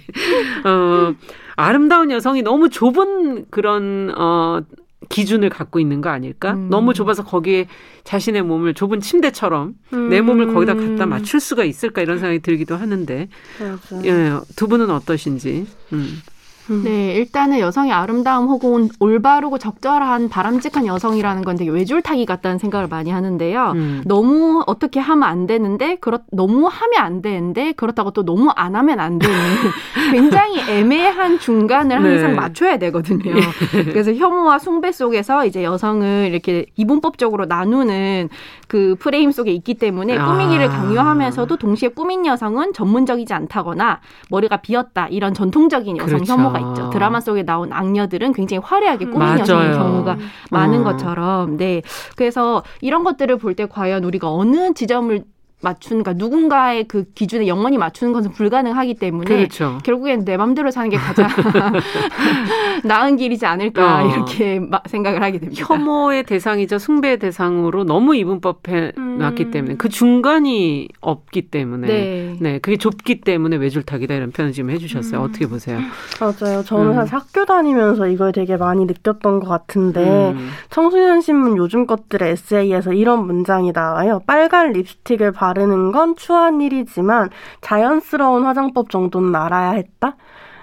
[0.64, 1.14] 어
[1.56, 4.60] 아름다운 여성이 너무 좁은 그런 어
[5.08, 6.52] 기준을 갖고 있는 거 아닐까?
[6.52, 6.68] 음.
[6.70, 7.66] 너무 좁아서 거기에
[8.04, 10.08] 자신의 몸을 좁은 침대처럼 음.
[10.08, 13.28] 내 몸을 거기다 갖다 맞출 수가 있을까 이런 생각이 들기도 하는데
[13.60, 14.06] 맞아.
[14.06, 15.66] 예, 두 분은 어떠신지.
[15.92, 16.22] 음.
[16.70, 16.82] 음.
[16.84, 23.10] 네, 일단은 여성의 아름다움 혹은 올바르고 적절한 바람직한 여성이라는 건 되게 외줄타기 같다는 생각을 많이
[23.10, 23.72] 하는데요.
[23.74, 24.02] 음.
[24.06, 29.00] 너무 어떻게 하면 안 되는데, 그렇, 너무 하면 안 되는데, 그렇다고 또 너무 안 하면
[29.00, 29.34] 안 되는
[30.12, 32.34] 굉장히 애매한 중간을 항상 네.
[32.34, 33.34] 맞춰야 되거든요.
[33.36, 33.84] 예.
[33.84, 38.28] 그래서 혐오와 숭배 속에서 이제 여성을 이렇게 이분법적으로 나누는
[38.68, 40.26] 그 프레임 속에 있기 때문에 아.
[40.26, 46.32] 꾸미기를 강요하면서도 동시에 꾸민 여성은 전문적이지 않다거나 머리가 비었다 이런 전통적인 여성 그렇죠.
[46.32, 46.90] 혐오 가 있죠.
[46.90, 49.38] 드라마 속에 나온 악녀들은 굉장히 화려하게 꾸민.
[49.38, 50.16] 여성의 경우가
[50.50, 50.84] 많은 어.
[50.84, 51.82] 것처럼 네
[52.16, 55.24] 그래서 이런 것들을 볼 때 과연 우리가 어느 지점을
[55.62, 59.78] 맞추는 그러니까 누군가의 그 기준에 영원히 맞추는 것은 불가능하기 때문에 그렇죠.
[59.84, 61.28] 결국엔 내 맘대로 사는 게 가장
[62.84, 64.10] 나은 길이지 않을까 어.
[64.10, 65.64] 이렇게 생각을 하게 됩니다.
[65.64, 69.18] 혐오의 대상이자 숭배의 대상으로 너무 이분법해 음.
[69.18, 72.36] 놨기 때문에 그 중간이 없기 때문에 네.
[72.40, 75.20] 네 그게 좁기 때문에 외줄타기다 이런 표현을 지금 해주셨어요.
[75.20, 75.24] 음.
[75.24, 75.78] 어떻게 보세요?
[76.20, 76.64] 맞아요.
[76.64, 76.94] 저는 음.
[76.94, 80.50] 사실 학교 다니면서 이걸 되게 많이 느꼈던 것 같은데 음.
[80.70, 84.22] 청소년 신문 요즘 것들의 에세이에서 이런 문장이 나와요.
[84.26, 90.16] 빨간 립스틱을 바 바르는 건 추한 일이지만 자연스러운 화장법 정도는 알아야 했다.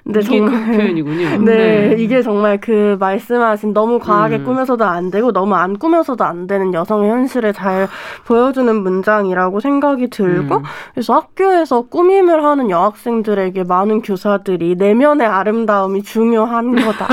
[0.04, 1.38] 근데 정말 그 표현이군요.
[1.46, 4.46] 네, 네, 이게 정말 그 말씀하신 너무 과하게 음.
[4.46, 7.88] 꾸며서도 안 되고 너무 안 꾸며서도 안 되는 여성의 현실을 잘
[8.26, 10.64] 보여주는 문장이라고 생각이 들고 음.
[10.94, 17.08] 그래서 학교에서 꾸밈을 하는 여학생들에게 많은 교사들이 내면의 아름다움이 중요한 거다.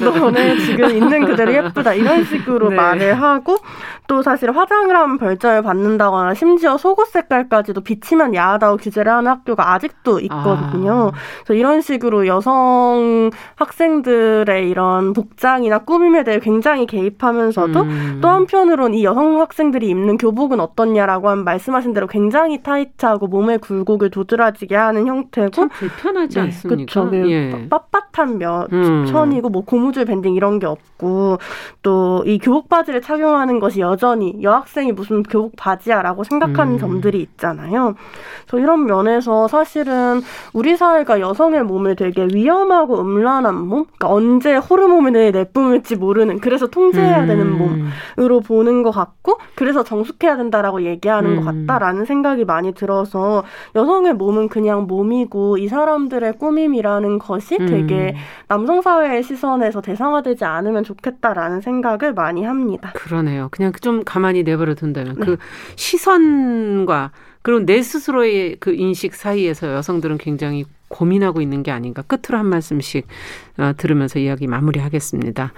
[0.00, 2.76] 너는 지금 있는 그대로 예쁘다 이런 식으로 네.
[2.76, 3.56] 말을 하고
[4.06, 10.20] 또 사실 화장을 하면 별점을 받는다거나 심지어 속옷 색깔까지도 비치면 야하다고 규제를 하는 학교가 아직도
[10.20, 11.10] 있거든요.
[11.14, 11.18] 아.
[11.44, 18.18] 그래서 이런 식으로 여성 학생들의 이런 복장이나 꾸밈에 대해 굉장히 개입하면서도 음.
[18.22, 24.10] 또 한편으론 이 여성 학생들이 입는 교복은 어떻냐라고 하면 말씀하신 대로 굉장히 타이트하고 몸의 굴곡을
[24.10, 27.04] 도드라지게 하는 형태고 참 불편하지 네, 않습니까?
[27.04, 27.30] 그렇죠.
[27.30, 27.68] 예.
[27.68, 29.06] 빳 빳 뚜렷한 면, 음.
[29.10, 31.38] 편이고 뭐 고무줄 밴딩 이런 게 없고
[31.82, 36.78] 또 이 교복 바지를 착용하는 것이 여전히 여학생이 무슨 교복 바지야라고 생각하는 음.
[36.78, 37.94] 점들이 있잖아요.
[38.46, 40.20] 그래서 이런 면에서 사실은
[40.52, 47.22] 우리 사회가 여성의 몸을 되게 위험하고 음란한 몸, 그러니까 언제 호르몬을 내뿜을지 모르는 그래서 통제해야
[47.22, 47.26] 음.
[47.26, 47.58] 되는
[48.16, 51.66] 몸으로 보는 것 같고 그래서 정숙해야 된다라고 얘기하는 것 음.
[51.66, 58.18] 같다라는 생각이 많이 들어서 여성의 몸은 그냥 몸이고 이 사람들의 꾸밈이라는 것이 되게 음.
[58.48, 62.92] 남성 사회의 시선에서 대상화되지 않으면 좋겠다라는 생각을 많이 합니다.
[62.94, 63.48] 그러네요.
[63.50, 65.24] 그냥 좀 가만히 내버려 둔다면 네.
[65.24, 65.36] 그
[65.76, 67.10] 시선과
[67.42, 72.02] 그리고 내 스스로의 그 인식 사이에서 여성들은 굉장히 고민하고 있는 게 아닌가.
[72.02, 73.06] 끝으로 한 말씀씩
[73.58, 75.52] 어, 들으면서 이야기 마무리하겠습니다.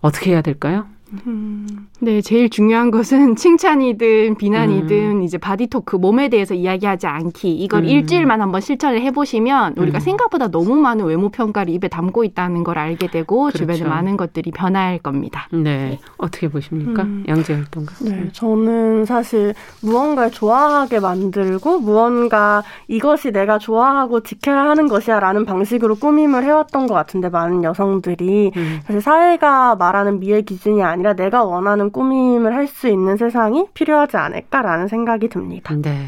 [0.00, 0.86] 어떻게 해야 될까요?
[1.26, 1.66] 음.
[2.00, 5.22] 네, 제일 중요한 것은 칭찬이든 비난이든 음.
[5.22, 7.54] 이제 body talk 몸에 대해서 이야기하지 않기.
[7.54, 7.88] 이걸 음.
[7.88, 10.00] 일주일만 한번 실천을 해보시면 우리가 음.
[10.00, 13.58] 생각보다 너무 많은 외모 평가를 입에 담고 있다는 걸 알게 되고 그렇죠.
[13.58, 15.48] 주변에 많은 것들이 변할 겁니다.
[15.52, 17.24] 네, 어떻게 보십니까, 음.
[17.28, 17.94] 양재 활동가?
[18.04, 26.44] 네, 저는 사실 무언가를 좋아하게 만들고 무언가 이것이 내가 좋아하고 지켜야 하는 것이야라는 방식으로 꾸밈을
[26.44, 28.80] 해왔던 것 같은데 많은 여성들이 음.
[28.84, 31.01] 사실 사회가 말하는 미의 기준이 아니.
[31.02, 35.74] 아니라 내가 원하는 꾸밈을 할 수 있는 세상이 필요하지 않을까라는 생각이 듭니다.
[35.76, 36.06] 네.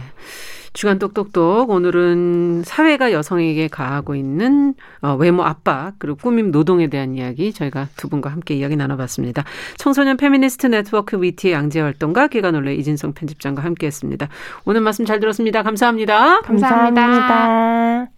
[0.72, 7.52] 주간 똑똑똑 오늘은 사회가 여성에게 가하고 있는 어, 외모 압박 그리고 꾸밈 노동에 대한 이야기
[7.52, 9.44] 저희가 두 분과 함께 이야기 나눠봤습니다.
[9.76, 14.28] 청소년 페미니스트 네트워크 위티 양재 활동가 기관올레 이진성 편집장과 함께했습니다.
[14.64, 15.62] 오늘 말씀 잘 들었습니다.
[15.62, 16.40] 감사합니다.
[16.40, 17.06] 감사합니다.
[17.06, 18.13] 감사합니다.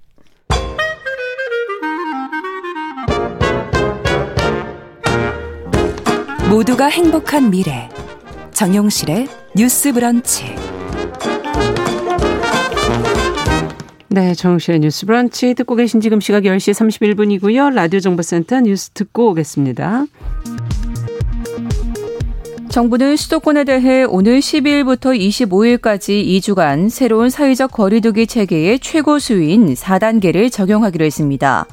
[6.56, 7.86] 모두가 행복한 미래
[8.52, 10.46] 정용실의 뉴스 브런치
[14.08, 17.74] 네, 정용실의 뉴스 브런치 듣고 계신 지금 시각 10시 31분이고요.
[17.74, 20.06] 라디오 정보센터 뉴스 듣고 오겠습니다.
[22.70, 31.04] 정부는 수도권에 대해 오늘 12일부터 25일까지 2주간 새로운 사회적 거리두기 체계의 최고 수위인 4단계를 적용하기로
[31.04, 31.66] 했습니다.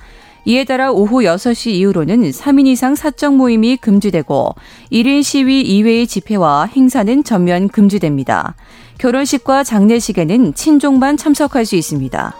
[0.45, 4.55] 이에 따라 오후 6시 이후로는 3인 이상 사적 모임이 금지되고
[4.91, 8.55] 1인 시위 이외의 집회와 행사는 전면 금지됩니다.
[8.97, 12.35] 결혼식과 장례식에는 친족만 참석할 수 있습니다.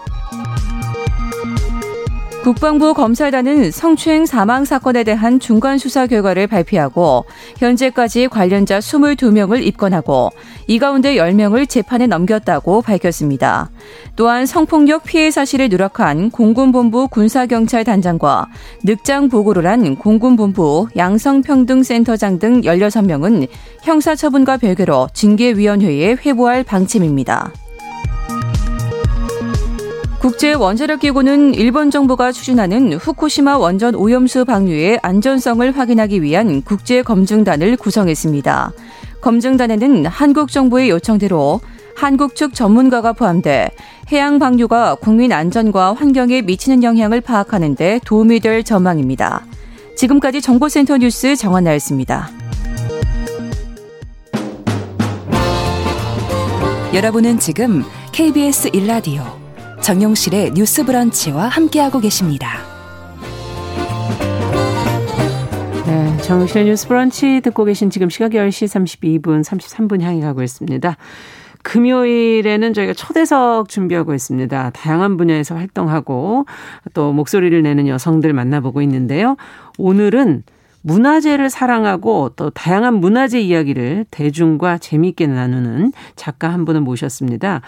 [2.44, 7.24] 국방부 검사단은 성추행 사망 사건에 대한 중간 수사 결과를 발표하고
[7.56, 10.28] 현재까지 관련자 22명을 입건하고
[10.66, 13.70] 이 가운데 10명을 재판에 넘겼다고 밝혔습니다.
[14.14, 18.48] 또한 성폭력 피해 사실을 누락한 공군본부 군사경찰단장과
[18.82, 23.48] 늑장 보고를 한 공군본부 양성평등센터장 등 16명은
[23.84, 27.52] 형사처분과 별개로 징계위원회에 회부할 방침입니다.
[30.24, 37.76] 국제 원자력 기구는 일본 정부가 추진하는 후쿠시마 원전 오염수 방류의 안전성을 확인하기 위한 국제 검증단을
[37.76, 38.72] 구성했습니다.
[39.20, 41.60] 검증단에는 한국 정부의 요청대로
[41.94, 43.68] 한국 측 전문가가 포함돼
[44.12, 49.44] 해양 방류가 국민 안전과 환경에 미치는 영향을 파악하는 데 도움이 될 전망입니다.
[49.94, 52.30] 지금까지 정보센터 뉴스 정원나였습니다.
[56.94, 59.43] 여러분은 지금 KBS 일라디오
[59.84, 62.56] 정용실의 뉴스 브런치와 함께하고 계십니다.
[65.86, 70.96] 네, 정용실의 뉴스 브런치 듣고 계신 지금 시각 10시 32분, 33분 향해 가고 있습니다.
[71.62, 74.70] 금요일에는 저희가 초대석 준비하고 있습니다.
[74.70, 76.46] 다양한 분야에서 활동하고
[76.94, 79.36] 또 목소리를 내는 여성들 만나보고 있는데요.
[79.76, 80.44] 오늘은
[80.80, 87.60] 문화재를 사랑하고 또 다양한 문화재 이야기를 대중과 재미있게 나누는 작가 한 분을 모셨습니다.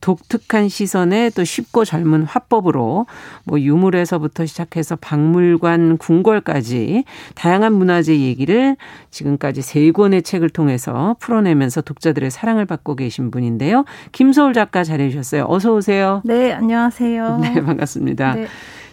[0.00, 3.06] 독특한 시선에 또 쉽고 젊은 화법으로
[3.44, 8.76] 뭐 유물에서부터 시작해서 박물관, 궁궐까지 다양한 문화재 얘기를
[9.10, 13.84] 지금까지 세 권의 책을 통해서 풀어내면서 독자들의 사랑을 받고 계신 분인데요.
[14.12, 15.46] 김서울 작가 잘해 주셨어요.
[15.48, 16.22] 어서 오세요.
[16.24, 17.38] 네, 안녕하세요.
[17.38, 18.34] 네, 반갑습니다.
[18.34, 18.46] 네.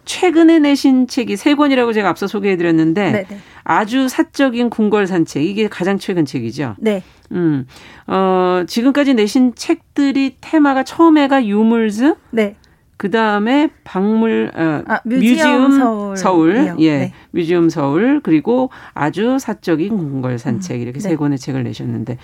[0.08, 3.26] 최근에 내신 책이 세 권이라고 제가 앞서 소개해드렸는데 네네.
[3.30, 3.38] 네.
[3.64, 6.76] 아주 사적인 궁궐 산책 이게 가장 최근 책이죠.
[6.80, 7.04] 네.
[7.34, 7.68] 음,
[8.08, 12.16] 어 지금까지 내신 책들이 테마가 처음에가 유물즈.
[12.32, 12.56] 네.
[12.96, 17.14] 그 다음에 박물 어, 아, 뮤지엄, 뮤지엄 서울, 서울 예, 네.
[17.30, 21.10] 뮤지엄 서울 그리고 아주 사적인 궁궐 산책 음, 이렇게 네.
[21.10, 22.18] 세 권의 책을 내셨는데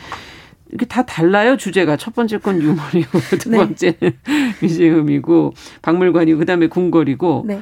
[0.74, 3.58] 이게 다 달라요 주제가 첫 번째 건 유물이고 두 네.
[3.58, 4.18] 번째는
[4.62, 7.62] 뮤지엄이고 박물관이고 그다음에 궁궐이고 네.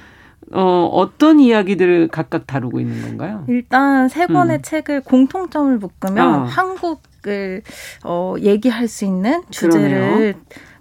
[0.53, 3.45] 어, 어떤 이야기들을 각각 다루고 있는 건가요?
[3.47, 4.61] 일단 세 권의 음.
[4.61, 6.43] 책을 공통점을 묶으면 어.
[6.43, 7.61] 한국을
[8.03, 10.35] 어, 얘기할 수 있는 주제를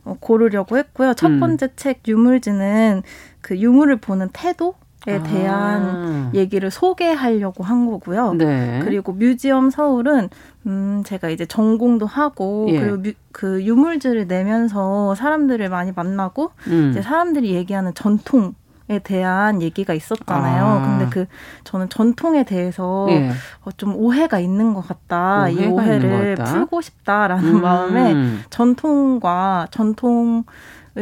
[0.04, 1.14] 어, 고르려고 했고요.
[1.14, 1.40] 첫 음.
[1.40, 1.70] 번째 음.
[1.76, 3.02] 책 유물지는
[3.40, 4.74] 그 유물을 보는 태도
[5.06, 6.30] 에 대한 아.
[6.34, 8.34] 얘기를 소개하려고 한 거고요.
[8.34, 8.80] 네.
[8.84, 10.28] 그리고 뮤지엄 서울은
[10.66, 12.78] 음 제가 이제 전공도 하고 예.
[12.78, 16.90] 그리고 뮤, 그 유물들을 내면서 사람들을 많이 만나고 음.
[16.90, 18.54] 이제 사람들이 얘기하는 전통
[18.90, 20.64] 에 대한 얘기가 있었잖아요.
[20.64, 20.82] 아.
[20.82, 21.26] 근데 그
[21.62, 23.30] 저는 전통에 대해서 예.
[23.64, 25.48] 어, 좀 오해가 있는 것 같다.
[25.48, 27.60] 이 오해를 풀고 싶다라는 음.
[27.62, 28.14] 마음에
[28.50, 30.42] 전통과 전통을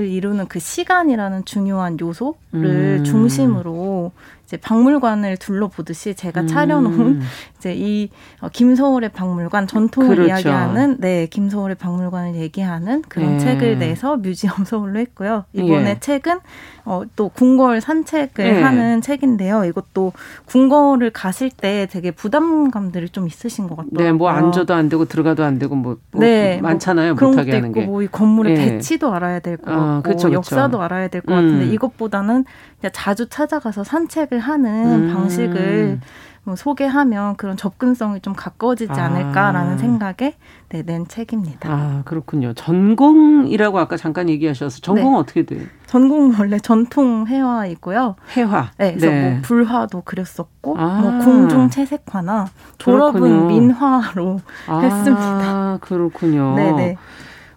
[0.07, 3.05] 이루는 그 시간이라는 중요한 요소를 음.
[3.05, 4.13] 중심으로
[4.49, 7.21] 이제 박물관을 둘러보듯이 제가 차려놓은 음.
[7.59, 8.09] 이제 이
[8.41, 10.29] 어, 김서울의 박물관 전통을 그렇죠.
[10.29, 13.39] 이야기하는 네 김서울의 박물관을 얘기하는 그런 예.
[13.41, 15.45] 책을 내서 뮤지엄 서울로 했고요.
[15.53, 16.01] 이번에 예.
[16.01, 16.39] 책은
[16.87, 18.63] 어, 또 궁궐 산책을 예.
[18.63, 19.67] 하는 책인데요.
[19.67, 20.15] 이것도
[20.47, 23.91] 궁궐을 가실 때 되게 부담감들이 좀 있으신 것 같아요.
[23.93, 27.17] 네, 뭐 앉아도 안 되고 들어가도 안 되고 뭐, 뭐 네, 많잖아요.
[27.17, 27.85] 뭐 못하게 하는 게.
[27.85, 28.57] 뭐이 건물의 예.
[28.57, 30.33] 배치도 알아야 될것 아, 같고 아, 그쵸, 그쵸.
[30.33, 31.35] 역사도 알아야 될것 음.
[31.35, 32.47] 같은데 이것보다는
[32.93, 35.09] 자주 찾아가서 산책을 하는 음.
[35.13, 36.01] 방식을
[36.45, 39.05] 뭐 소개하면 그런 접근성이 좀 가까워지지 아.
[39.05, 40.35] 않을까라는 생각에
[40.71, 41.69] 네, 낸 책입니다.
[41.71, 42.55] 아 그렇군요.
[42.55, 45.19] 전공이라고 아까 잠깐 얘기하셔서 전공은 네.
[45.19, 45.67] 어떻게 돼요?
[45.87, 48.17] 전공 원래 전통 회화이고요.
[48.37, 48.71] 회화.
[48.79, 49.31] 네, 그래서 네.
[49.31, 50.99] 뭐 불화도 그렸었고, 아.
[51.03, 52.47] 뭐 궁중 채색화나
[52.79, 53.47] 졸업은 그렇군요.
[53.47, 55.79] 민화로 아, 했습니다.
[55.83, 56.55] 그렇군요.
[56.55, 56.97] 네네.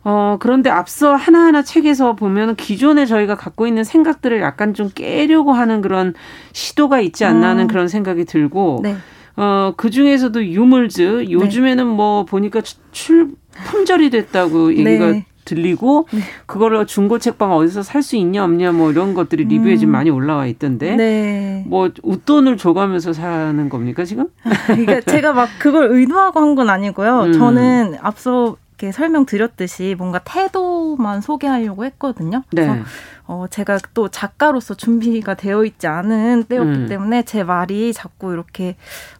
[0.04, 0.10] 네.
[0.10, 5.82] 어, 그런데 앞서 하나하나 책에서 보면 기존에 저희가 갖고 있는 생각들을 약간 좀 깨려고 하는
[5.82, 6.14] 그런
[6.54, 7.68] 시도가 있지 않나 하는 음.
[7.68, 8.96] 그런 생각이 들고, 네.
[9.38, 11.94] 어, 그 중에서도 유물즈, 요즘에는 네.
[11.94, 12.62] 뭐 보니까
[12.92, 13.30] 출,
[13.66, 15.26] 품절이 됐다고 얘기가 네.
[15.46, 16.22] 들리고 네.
[16.46, 19.78] 그거를 중고 책방 어디서 살 수 있냐 없냐 뭐 이런 것들이 리뷰에 음.
[19.78, 21.64] 좀 많이 올라와 있던데 네.
[21.68, 24.28] 뭐 웃돈을 줘가면서 사는 겁니까 지금?
[24.68, 27.24] 그러니까 제가 막 그걸 의도하고 한 건 아니고요.
[27.24, 27.34] 음.
[27.34, 32.44] 저는 앞서 이렇게 설명드렸듯이 뭔가 태도만 소개하려고 했거든요.
[32.52, 32.66] 네.
[32.66, 32.84] 그래서
[33.28, 36.88] 어, 제가 또 작가로서 준비가 되어 있지 않은 때였기 음.
[36.88, 38.76] 때문에 제 말이 자꾸 이렇게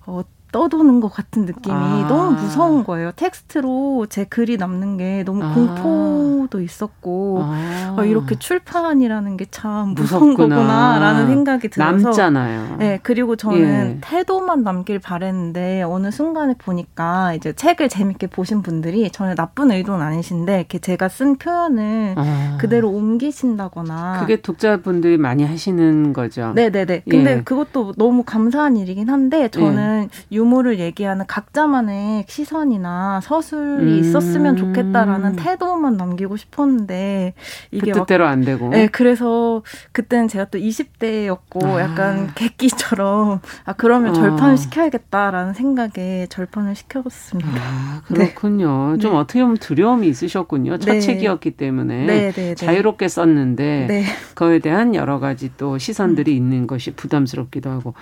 [0.08, 2.06] 어, 떠도는 것 같은 느낌이 아.
[2.10, 3.12] 너무 무서운 거예요.
[3.16, 5.54] 텍스트로 제 글이 남는 게 너무 아.
[5.54, 7.96] 공포도 있었고 아.
[7.98, 10.56] 아, 이렇게 출판이라는 게 참 무서운 무섭구나.
[10.56, 12.78] 거구나라는 생각이 들어서 남잖아요.
[12.78, 13.98] 네, 그리고 저는 예.
[14.02, 20.58] 태도만 남길 바랬는데 어느 순간에 보니까 이제 책을 재밌게 보신 분들이 전혀 나쁜 의도는 아니신데
[20.60, 22.58] 이렇게 제가 쓴 표현을 아.
[22.60, 26.54] 그대로 옮기신다거나 그게 독자분들이 많이 하시는 거죠.
[26.56, 27.04] 네, 네, 네.
[27.10, 27.42] 근데 예.
[27.44, 30.36] 그것도 너무 감사한 일이긴 한데 저는 예.
[30.42, 34.00] 유물을 얘기하는 각자만의 시선이나 서술이 음.
[34.00, 37.34] 있었으면 좋겠다라는 태도만 남기고 싶었는데
[37.70, 38.70] 이게 그 뜻대로 안 되고.
[38.70, 41.82] 네, 그래서 그때는 제가 또 20대였고 아.
[41.82, 44.14] 약간 객기처럼 아 그러면 어.
[44.14, 47.52] 절판을 시켜야겠다라는 생각에 절판을 시켰습니다.
[47.56, 48.94] 아, 그렇군요.
[48.94, 48.98] 네.
[49.00, 49.18] 좀 네.
[49.18, 50.80] 어떻게 보면 두려움이 있으셨군요.
[50.80, 51.00] 첫 네.
[51.00, 52.56] 책이었기 때문에 네, 네, 네.
[52.56, 56.38] 자유롭게 썼는데 그거에 대한 여러 가지 또 시선들이 음.
[56.38, 57.94] 있는 것이 부담스럽기도 하고.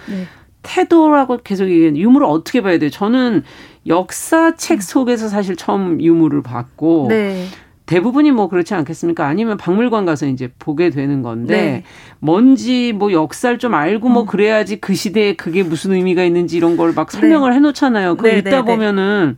[0.64, 2.90] 태도라고 계속 얘기하는 유물을 어떻게 봐야 돼요?
[2.90, 3.44] 저는
[3.88, 7.46] 역사책 속에서 사실 처음 유물을 봤고 네.
[7.86, 9.26] 대부분이 뭐 그렇지 않겠습니까?
[9.26, 11.84] 아니면 박물관 가서 이제 보게 되는 건데 네.
[12.20, 14.28] 뭔지 뭐 역사를 좀 알고 뭐 음.
[14.28, 17.56] 그래야지 그 시대에 그게 무슨 의미가 있는지 이런 걸 막 설명을 네.
[17.56, 18.16] 해놓잖아요.
[18.18, 18.62] 그거 네, 읽다 네, 네.
[18.64, 19.38] 보면은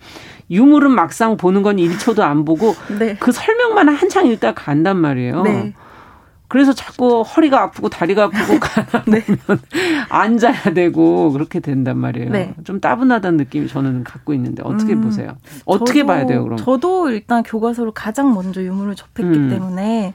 [0.49, 3.15] 유물은 막상 보는 건 1초도 안 보고 네.
[3.19, 5.43] 그 설명만 한창 읽다 간단 말이에요.
[6.51, 9.23] 그래서 자꾸 허리가 아프고 다리가 아프고 가다 네.
[10.09, 12.29] 앉아야 되고 그렇게 된단 말이에요.
[12.29, 12.53] 네.
[12.65, 15.37] 좀 따분하다는 느낌이 저는 갖고 있는데 어떻게 음, 보세요?
[15.63, 16.57] 어떻게 저도, 봐야 돼요, 그럼?
[16.57, 19.49] 저도 일단 교과서로 가장 먼저 유물을 접했기 음.
[19.49, 20.13] 때문에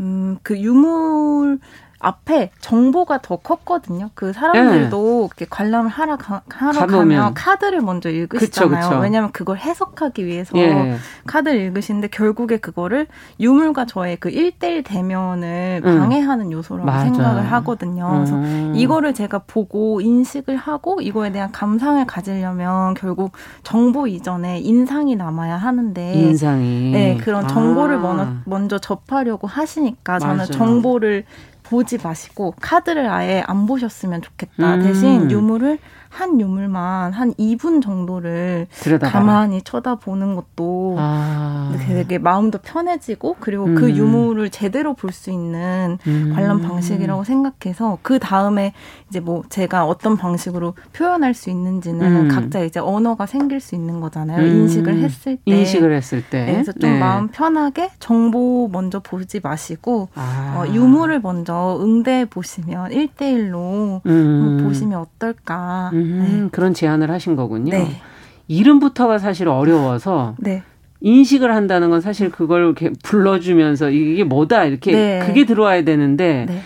[0.00, 1.58] 음, 그 유물
[1.98, 4.10] 앞에 정보가 더 컸거든요.
[4.14, 5.26] 그 사람들도 네.
[5.26, 8.76] 이렇게 관람을 하러, 가, 하러 가면 카드를 먼저 읽으시잖아요.
[8.76, 9.00] 그쵸, 그쵸.
[9.00, 10.96] 왜냐하면 그걸 해석하기 위해서 예.
[11.26, 13.06] 카드를 읽으시는데 결국에 그거를
[13.40, 15.98] 유물과 저의 그 1대1 대면을 음.
[15.98, 17.04] 방해하는 요소라고 맞아.
[17.04, 18.10] 생각을 하거든요.
[18.14, 18.72] 그래서 음.
[18.76, 26.12] 이거를 제가 보고 인식을 하고 이거에 대한 감상을 가지려면 결국 정보 이전에 인상이 남아야 하는데
[26.14, 27.98] 인상이 네 그런 정보를 아.
[27.98, 30.50] 먼저, 먼저 접하려고 하시니까 저는 맞아요.
[30.50, 31.24] 정보를
[31.64, 34.76] 보지 마시고 카드를 아예 안 보셨으면 좋겠다.
[34.76, 34.82] 음.
[34.82, 35.78] 대신 유물을
[36.14, 39.12] 한 유물만 한 2분 정도를 들여다봐라.
[39.12, 41.74] 가만히 쳐다보는 것도 아.
[41.80, 43.74] 되게 마음도 편해지고 그리고 그 음.
[43.74, 46.32] 그 유물을 제대로 볼 수 있는 음.
[46.34, 48.72] 관람 방식이라고 생각해서 그 다음에
[49.08, 52.28] 이제 뭐 제가 어떤 방식으로 표현할 수 있는지는 음.
[52.28, 54.40] 각자 이제 언어가 생길 수 있는 거잖아요.
[54.40, 54.62] 음.
[54.62, 55.42] 인식을 했을 때.
[55.46, 56.46] 인식을 했을 때.
[56.46, 56.98] 네, 그래서 좀 네.
[56.98, 60.56] 마음 편하게 정보 먼저 보지 마시고 아.
[60.66, 64.60] 어, 유물을 먼저 응대해 보시면 1대1로 음.
[64.64, 65.90] 보시면 어떨까.
[66.04, 66.40] 음.
[66.44, 66.48] 네.
[66.52, 67.72] 그런 제안을 하신 거군요.
[67.72, 68.00] 네.
[68.48, 70.62] 이름부터가 사실 어려워서 네.
[71.00, 75.22] 인식을 한다는 건 사실 그걸 이렇게 불러주면서 이게 뭐다 이렇게 네.
[75.26, 76.60] 그게 들어와야 되는데 네.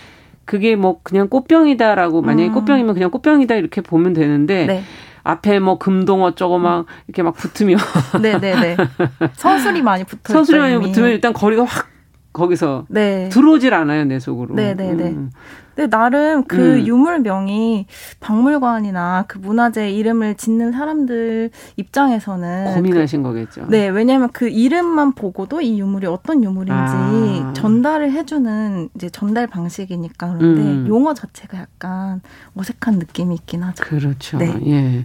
[0.44, 2.54] 그게 뭐 그냥 꽃병이다라고 만약에 음.
[2.54, 4.82] 꽃병이면 그냥 꽃병이다 이렇게 보면 되는데 네.
[5.24, 7.78] 앞에 뭐 금동 어쩌고 막 이렇게 막 붙으면
[8.22, 8.76] 네네네
[9.34, 11.88] 서술이 많이 붙어 서술이 많이 붙으면 일단 거리가 확
[12.32, 13.28] 거기서 네.
[13.30, 14.54] 들어오질 않아요 내 속으로.
[14.54, 15.04] 네네네.
[15.04, 15.30] 음.
[15.78, 16.86] 근데 나름 그 음.
[16.88, 17.86] 유물명이
[18.18, 23.66] 박물관이나 그 문화재 이름을 짓는 사람들 입장에서는 고민하신 그, 거겠죠.
[23.68, 27.52] 네, 왜냐하면 그 이름만 보고도 이 유물이 어떤 유물인지 아.
[27.54, 30.86] 전달을 해주는 이제 전달 방식이니까 그런데 음.
[30.88, 32.22] 용어 자체가 약간
[32.56, 33.84] 어색한 느낌이 있긴 하죠.
[33.84, 34.38] 그렇죠.
[34.38, 34.58] 네.
[34.66, 35.04] 예.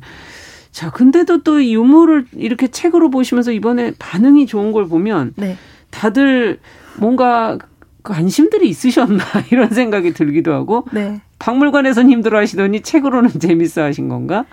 [0.71, 5.55] 자, 근데도 또 유물을 이렇게 책으로 보시면서 이번에 반응이 좋은 걸 보면 네.
[5.91, 6.57] 다들
[6.97, 7.59] 뭔가
[8.03, 11.21] 관심들이 있으셨나 이런 생각이 들기도 하고 네.
[11.39, 14.45] 박물관에서는 힘들어 하시더니 책으로는 재밌어 하신 건가?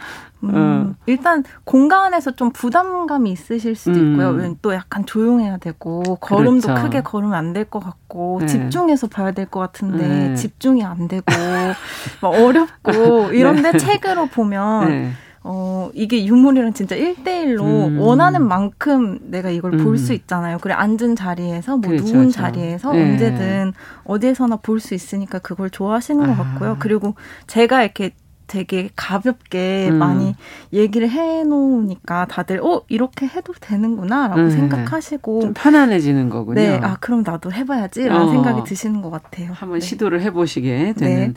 [0.43, 0.95] 음, 어.
[1.07, 4.13] 일단 공간에서 좀 부담감이 있으실 수도 음.
[4.13, 4.57] 있고요.
[4.63, 6.83] 또 약간 조용해야 되고 걸음도 그렇죠.
[6.83, 8.47] 크게 걸으면 안 될 것 같고 네.
[8.47, 10.35] 집중해서 봐야 될 것 같은데 네.
[10.35, 11.25] 집중이 안 되고
[12.23, 13.79] 막 어렵고 이런데 네.
[13.79, 15.11] 책으로 보면 네.
[15.43, 17.99] 어, 이게 유물이랑 진짜 1대1로 음.
[17.99, 19.85] 원하는 만큼 내가 이걸 음.
[19.85, 20.59] 볼수 있잖아요.
[20.59, 22.31] 그래, 앉은 자리에서, 뭐, 그렇죠, 누운 그렇죠.
[22.41, 23.03] 자리에서 네.
[23.13, 23.73] 언제든
[24.05, 26.37] 어디에서나 볼 수 있으니까 그걸 좋아하시는 것 아.
[26.37, 26.77] 같고요.
[26.79, 27.15] 그리고
[27.47, 28.11] 제가 이렇게
[28.51, 29.99] 되게 가볍게 음.
[30.01, 30.35] 많이
[30.73, 34.51] 얘기를 해놓으니까 다들 어 이렇게 해도 되는구나라고 음.
[34.51, 36.61] 생각하시고 좀 편안해지는 거군요.
[36.61, 38.31] 네, 아 그럼 나도 해봐야지라는 어.
[38.33, 39.53] 생각이 드시는 것 같아요.
[39.53, 39.87] 한번 네.
[39.87, 41.17] 시도를 해보시게 되는.
[41.29, 41.35] 네.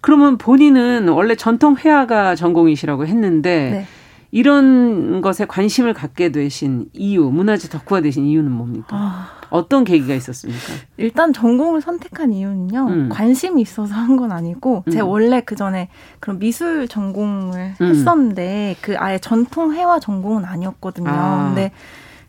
[0.00, 3.70] 그러면 본인은 원래 전통 회화가 전공이시라고 했는데.
[3.70, 3.86] 네.
[4.32, 8.88] 이런 것에 관심을 갖게 되신 이유, 문화재 덕후가 되신 이유는 뭡니까?
[8.90, 9.35] 아.
[9.50, 10.60] 어떤 계기가 있었습니까?
[10.96, 12.86] 일단 전공을 선택한 이유는요.
[12.88, 13.08] 음.
[13.10, 14.90] 관심이 있어서 한 건 아니고 음.
[14.90, 15.88] 제가 원래 그 전에
[16.20, 17.86] 그런 미술 전공을 음.
[17.86, 21.10] 했었는데 그 아예 전통 회화 전공은 아니었거든요.
[21.10, 21.44] 아.
[21.48, 21.70] 근데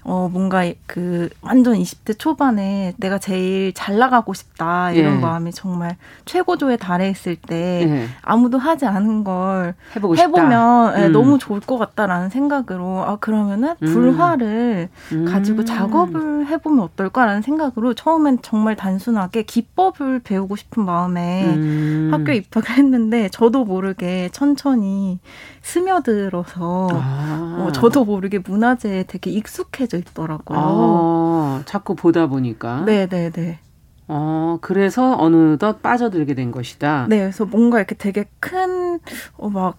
[0.07, 5.19] 어, 뭔가 그 완전 20대 초반에 내가 제일 잘 나가고 싶다 이런 예.
[5.19, 8.07] 마음이 정말 최고조에 달해 있을 때 예.
[8.21, 11.11] 아무도 하지 않은 걸 해보고 해보면 예, 음.
[11.11, 13.85] 너무 좋을 것 같다라는 생각으로 아 그러면은 음.
[13.85, 15.25] 불화를 음.
[15.25, 22.11] 가지고 작업을 해보면 어떨까라는 생각으로 처음엔 정말 단순하게 기법을 배우고 싶은 마음에 음.
[22.13, 25.19] 학교 입학을 했는데 저도 모르게 천천히
[25.63, 27.65] 스며들어서 아.
[27.67, 30.57] 어, 저도 모르게 문화재에 되게 익숙해져 있더라고요.
[30.59, 32.81] 아, 자꾸 보다 보니까.
[32.81, 33.07] 네네네.
[33.07, 33.59] 네, 네.
[34.07, 37.07] 어, 그래서 어느덧 빠져들게 된 것이다.
[37.09, 38.99] 네, 그래서 뭔가 이렇게 되게 큰,
[39.37, 39.77] 어, 막,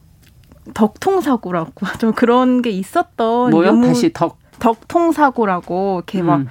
[0.75, 3.51] 덕통사고라고 좀 그런 게 있었던.
[3.51, 3.81] 뭐요?
[3.81, 4.39] 다시 덕.
[4.59, 6.27] 덕통사고라고, 이렇게 음.
[6.27, 6.45] 막,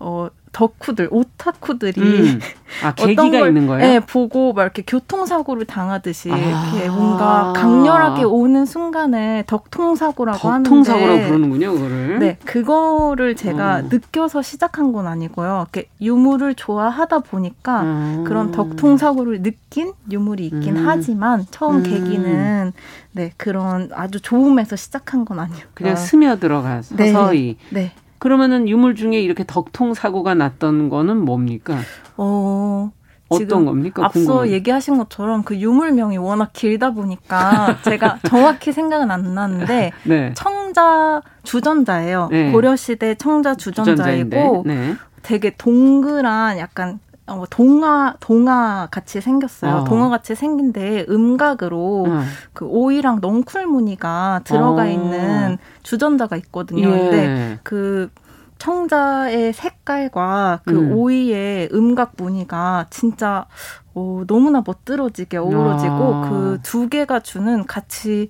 [0.00, 2.40] 어, 덕후들, 오타쿠들이 음.
[2.84, 3.80] 아, 계기가 걸, 있는 거예요?
[3.80, 6.36] 네, 보고 막 이렇게 교통사고를 당하듯이 아.
[6.36, 12.18] 이렇게 뭔가 강렬하게 오는 순간에 덕통사고라고 하는데 덕통사고라고 부르는군요, 그거를.
[12.18, 13.82] 네, 그거를 제가 어.
[13.90, 15.66] 느껴서 시작한 건 아니고요.
[15.72, 18.24] 이렇게 유물을 좋아하다 보니까 음.
[18.26, 20.86] 그런 덕통사고를 느낀 유물이 있긴 음.
[20.86, 21.82] 하지만 처음 음.
[21.82, 22.72] 계기는
[23.12, 25.70] 네, 그런 아주 좋음에서 시작한 건 아니었고요.
[25.74, 27.12] 그냥 스며들어가서 네.
[27.12, 27.92] 서서히 네.
[28.22, 31.80] 그러면은 유물 중에 이렇게 덕통 사고가 났던 거는 뭡니까?
[32.16, 32.92] 어.
[33.28, 34.04] 어떤 겁니까?
[34.04, 34.50] 앞서 궁금한.
[34.50, 40.32] 얘기하신 것처럼 그 유물명이 워낙 길다 보니까 제가 정확히 생각은 안 나는데 네.
[40.36, 42.28] 청자 주전자예요.
[42.30, 42.52] 네.
[42.52, 44.94] 고려 시대 청자 주전자이고 네.
[45.22, 49.76] 되게 동그란 약간 어, 동화 동화 같이 생겼어요.
[49.76, 49.84] 어.
[49.84, 52.20] 동화 같이 생긴데 음각으로 어.
[52.52, 54.86] 그 오이랑 넝쿨 무늬가 들어가 어.
[54.86, 56.88] 있는 주전자가 있거든요.
[56.88, 56.90] 예.
[56.90, 58.10] 근데 그
[58.58, 60.92] 청자의 색깔과 그 음.
[60.92, 63.46] 오이의 음각 무늬가 진짜
[63.94, 66.28] 어, 너무나 멋들어지게 어우러지고 아.
[66.28, 68.28] 그두 개가 주는 같이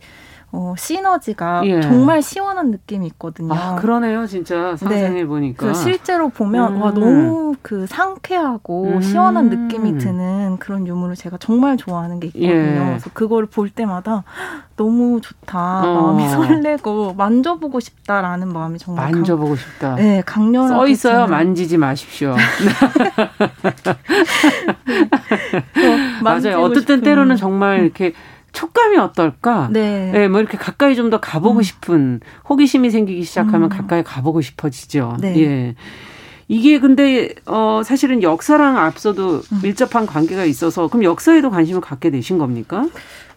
[0.55, 1.81] 어, 시너지가 예.
[1.81, 3.55] 정말 시원한 느낌이 있거든요.
[3.55, 5.25] 아, 그러네요, 진짜 상상해 네.
[5.25, 5.67] 보니까.
[5.67, 6.83] 그 실제로 보면 음.
[6.83, 9.01] 와 너무 그 상쾌하고 음.
[9.01, 12.51] 시원한 느낌이 드는 그런 유물을 제가 정말 좋아하는 게 있거든요.
[12.51, 12.85] 예.
[12.87, 14.25] 그래서 그걸 볼 때마다
[14.77, 16.13] 너무 좋다, 어.
[16.13, 19.95] 마음이 설레고 만져보고 싶다라는 마음이 정말 만져보고 강, 싶다.
[19.95, 21.15] 네, 강렬하게 써 있어요.
[21.25, 21.31] 드는.
[21.31, 22.35] 만지지 마십시오.
[25.77, 26.21] 네.
[26.23, 26.61] 맞아요.
[26.61, 28.13] 어떨 땐 때로는 정말 이렇게
[28.63, 29.69] 촉감이 어떨까?
[29.73, 30.13] 네.
[30.13, 31.63] 네, 뭐 이렇게 가까이 좀 더 가보고 음.
[31.63, 33.69] 싶은 호기심이 생기기 시작하면 음.
[33.69, 35.17] 가까이 가보고 싶어지죠.
[35.21, 35.35] 네.
[35.43, 35.75] 예.
[36.49, 39.61] 이게 근데 어 사실은 역사랑 앞서도 음.
[39.63, 42.87] 밀접한 관계가 있어서 그럼 역사에도 관심을 갖게 되신 겁니까?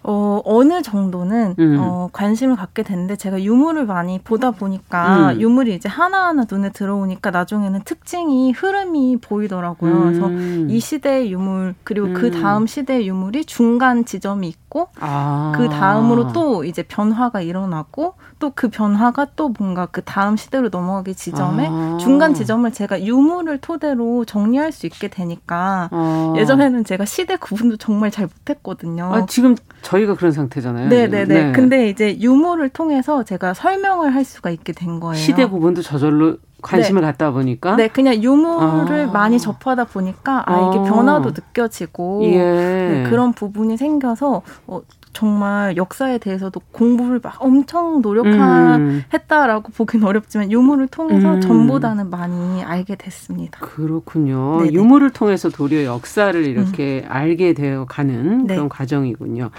[0.07, 1.77] 어, 어느 정도는 음.
[1.79, 5.41] 어, 관심을 갖게 됐는데 제가 유물을 많이 보다 보니까 음.
[5.41, 9.93] 유물이 이제 하나하나 눈에 들어오니까 나중에는 특징이 흐름이 보이더라고요.
[9.93, 10.03] 음.
[10.03, 12.31] 그래서 이 시대의 유물 그리고 그 음.
[12.31, 15.53] 다음 시대의 유물이 중간 지점이 있고 아.
[15.55, 21.13] 그 다음으로 또 이제 변화가 일어나고 또 그 변화가 또 뭔가 그 다음 시대로 넘어가기
[21.13, 21.97] 지점에 아.
[21.99, 26.33] 중간 지점을 제가 유물을 토대로 정리할 수 있게 되니까 어.
[26.37, 29.13] 예전에는 제가 시대 구분도 정말 잘 못했거든요.
[29.13, 30.89] 아, 지금 저 희가 그런 상태잖아요.
[30.89, 31.25] 네네네.
[31.25, 31.51] 네.
[31.51, 35.15] 근데 이제 유물을 통해서 제가 설명을 할 수가 있게 된 거예요.
[35.15, 37.07] 시대 구분도 저절로 관심을 네.
[37.07, 39.11] 갖다 보니까 네 그냥 유물을 아.
[39.11, 40.83] 많이 접하다 보니까 아 이게 아.
[40.83, 42.37] 변화도 느껴지고 예.
[42.37, 44.81] 네, 그런 부분이 생겨서 어,
[45.15, 49.73] 정말 역사에 대해서도 공부를 막 엄청 노력했다라고 음.
[49.73, 51.41] 보긴 어렵지만 유물을 통해서 음.
[51.41, 53.59] 전보다는 많이 알게 됐습니다.
[53.61, 54.59] 그렇군요.
[54.59, 54.73] 네네.
[54.73, 57.09] 유물을 통해서 도리어 역사를 이렇게 음.
[57.09, 58.55] 알게 되어 가는 네.
[58.55, 59.51] 그런 과정이군요.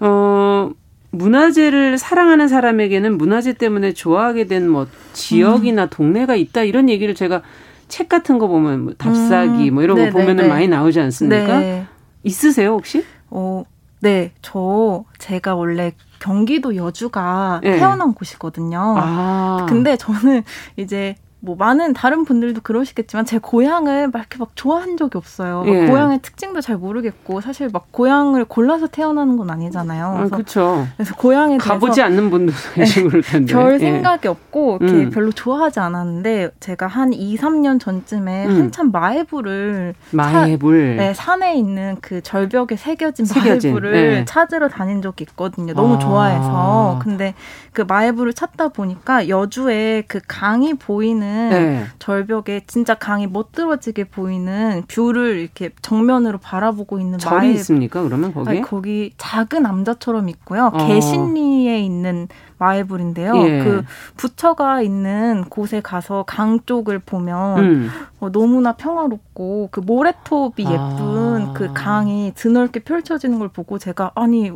[0.00, 0.70] 어,
[1.10, 5.88] 문화재를 사랑하는 사람에게는 문화재 때문에 좋아하게 된 뭐 지역이나 음.
[5.90, 7.42] 동네가 있다 이런 얘기를 제가
[7.88, 11.58] 책 같은 거 보면 뭐 답사기 뭐 이런 거 보면은 많이 나오지 않습니까?
[11.58, 11.86] 네.
[12.22, 13.04] 있으세요 혹시?
[13.28, 13.64] 어,
[14.00, 17.78] 네, 저 제가 원래 경기도 여주가 네.
[17.78, 18.94] 태어난 곳이거든요.
[18.98, 19.66] 아.
[19.68, 20.42] 근데 저는
[20.76, 25.64] 이제 뭐 많은 다른 분들도 그러시겠지만 제 고향을 막 이렇게 막 좋아한 적이 없어요.
[25.66, 25.86] 예.
[25.86, 30.06] 고향의 특징도 잘 모르겠고 사실 막 고향을 골라서 태어나는 건 아니잖아요.
[30.06, 30.86] 아, 그렇죠.
[30.96, 33.78] 그래서 고향에 가보지 않는 분도 계시고 그럴 텐데 별 예.
[33.78, 35.10] 생각이 없고 이렇게 음.
[35.10, 38.60] 별로 좋아하지 않았는데 제가 한 2, 3년 전쯤에 음.
[38.60, 43.70] 한참 마애불을 마애불 네, 산에 있는 그 절벽에 새겨진, 새겨진.
[43.70, 44.24] 마애불을 네.
[44.26, 45.72] 찾으러 다닌 적이 있거든요.
[45.72, 45.98] 너무 아.
[45.98, 47.34] 좋아해서 근데
[47.72, 51.84] 그 마애불을 찾다 보니까 여주에 그 강이 보이는 네.
[51.98, 57.54] 절벽에 진짜 강이 멋들어지게 보이는 view를 이렇게 정면으로 바라보고 있는 절이 마을...
[57.56, 58.02] 있습니까?
[58.02, 58.50] 그러면 거기?
[58.50, 60.70] 아니, 거기 작은 남자처럼 있고요.
[60.72, 60.86] 어.
[60.86, 62.28] 개신리에 있는
[62.58, 63.36] 마애불인데요.
[63.36, 63.64] 예.
[63.64, 63.84] 그
[64.16, 67.90] 부처가 있는 곳에 가서 강 쪽을 보면 음.
[68.20, 71.52] 어, 너무나 평화롭고 그 모래톱이 예쁜 아.
[71.54, 74.52] 그 강이 드넓게 펼쳐지는 걸 보고 제가 아니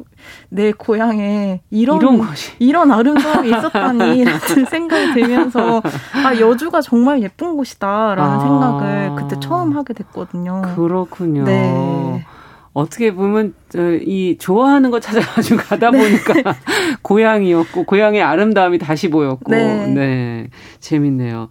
[0.50, 2.20] 내 고향에 이런 이런,
[2.58, 5.80] 이런 아름다움이 있었다니라는 생각이 들면서
[6.24, 8.38] 아 여주가 정말 예쁜 곳이다라는 아.
[8.38, 10.60] 생각을 그때 처음 하게 됐거든요.
[10.74, 11.44] 그렇군요.
[11.44, 12.26] 네.
[12.74, 13.54] 어떻게 보면
[14.02, 15.98] 이 좋아하는 거 찾아가지고 가다 네.
[15.98, 16.54] 보니까
[17.02, 19.86] 고향이었고 고향의 아름다움이 다시 보였고 네.
[19.86, 20.48] 네.
[20.80, 21.48] 재밌네요.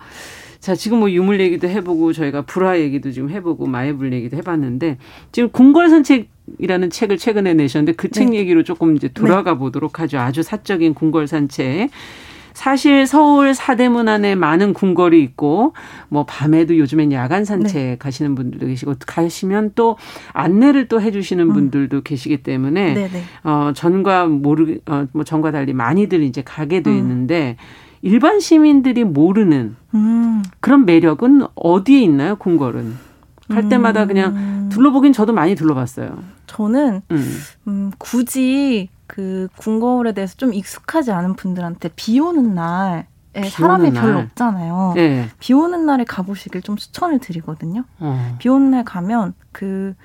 [0.64, 4.98] 자, 지금 뭐 유물 얘기도 해보고 저희가 불화 얘기도 좀 해보고 마애불 얘기도 해봤는데
[5.34, 8.38] 지금 궁궐 산책이라는 책을 최근에 내셨는데 그책 네.
[8.38, 9.58] 얘기로 조금 이제 돌아가 네.
[9.58, 10.20] 보도록 하죠.
[10.20, 11.90] 아주 사적인 궁궐 산책.
[12.54, 15.74] 사실 서울 사대문 안에 많은 궁궐이 있고
[16.08, 17.98] 뭐 밤에도 요즘엔 야간 산책 네.
[18.00, 19.98] 가시는 분들도 계시고 가시면 또
[20.32, 21.54] 안내를 또 해주시는 음.
[21.54, 23.10] 분들도 계시기 때문에 네네.
[23.10, 23.24] 네.
[23.44, 26.98] 어 전과 모르 어뭐 전과 달리 많이들 이제 가게 돼 음.
[27.00, 27.84] 있는데 음.
[28.04, 30.44] 일반 시민들이 모르는 음.
[30.60, 32.36] 그런 매력은 어디에 있나요?
[32.36, 32.98] 궁궐은
[33.48, 34.70] 갈 때마다 그냥 음.
[34.70, 36.18] 둘러보긴 저도 많이 둘러봤어요.
[36.46, 37.38] 저는 음.
[37.68, 44.02] 음, 굳이 그 궁궐에 대해서 좀 익숙하지 않은 분들한테 비 오는 날에 비 사람이 오는
[44.02, 44.94] 별로 없잖아요.
[44.96, 45.30] 네.
[45.40, 47.86] 비 오는 날에 가보시길 좀 추천을 드리거든요.
[48.00, 48.36] 어.
[48.38, 49.96] 비 오는 날 가면 그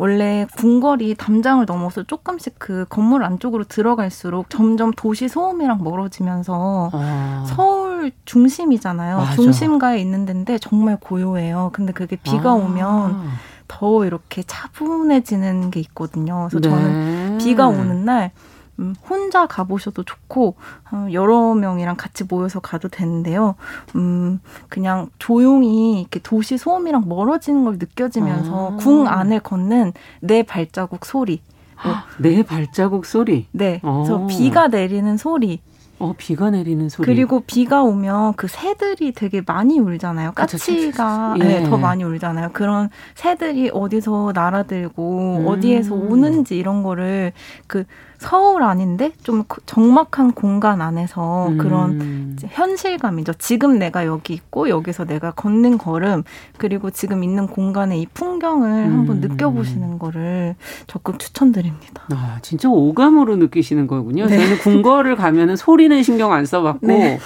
[0.00, 7.44] 원래 궁궐이 담장을 넘어서 조금씩 그 건물 안쪽으로 들어갈수록 점점 도시 소음이랑 멀어지면서 아.
[7.46, 9.18] 서울 중심이잖아요.
[9.18, 9.32] 맞아.
[9.32, 11.68] 중심가에 있는 데인데 정말 고요해요.
[11.74, 12.54] 근데 그게 비가 아.
[12.54, 13.28] 오면
[13.68, 16.48] 더 이렇게 차분해지는 게 있거든요.
[16.50, 16.82] 그래서 네.
[16.82, 18.30] 저는 비가 오는 날
[18.80, 20.56] 음, 혼자 가보셔도 좋고
[20.90, 23.54] 어, 여러 명이랑 같이 모여서 가도 되는데요.
[23.94, 28.76] 음, 그냥 조용히 이렇게 도시 소음이랑 멀어지는 걸 느껴지면서 아.
[28.76, 31.42] 궁 안을 걷는 내 발자국 소리.
[31.84, 33.46] 뭐, 내 발자국 소리.
[33.52, 33.80] 네.
[33.82, 34.26] 그래서 어.
[34.26, 35.60] 비가 내리는 소리.
[35.98, 37.04] 어, 비가 내리는 소리.
[37.06, 40.32] 그리고 비가 오면 그 새들이 되게 많이 울잖아요.
[40.32, 41.44] 까치가 예.
[41.44, 42.50] 네, 더 많이 울잖아요.
[42.54, 45.46] 그런 새들이 어디서 날아들고 음.
[45.46, 47.32] 어디에서 오는지 이런 거를
[47.66, 47.84] 그
[48.20, 51.56] 서울 아닌데 좀 적막한 공간 안에서 음.
[51.56, 53.32] 그런 현실감이죠.
[53.38, 56.22] 지금 내가 여기 있고 여기서 내가 걷는 걸음
[56.58, 58.92] 그리고 지금 있는 공간의 이 풍경을 음.
[58.92, 60.54] 한번 느껴보시는 거를
[60.86, 62.02] 적극 추천드립니다.
[62.10, 64.26] 아 진짜 오감으로 느끼시는 거군요.
[64.26, 64.36] 네.
[64.38, 67.18] 저는 궁궐을 가면은 소리는 신경 안 써봤고 네.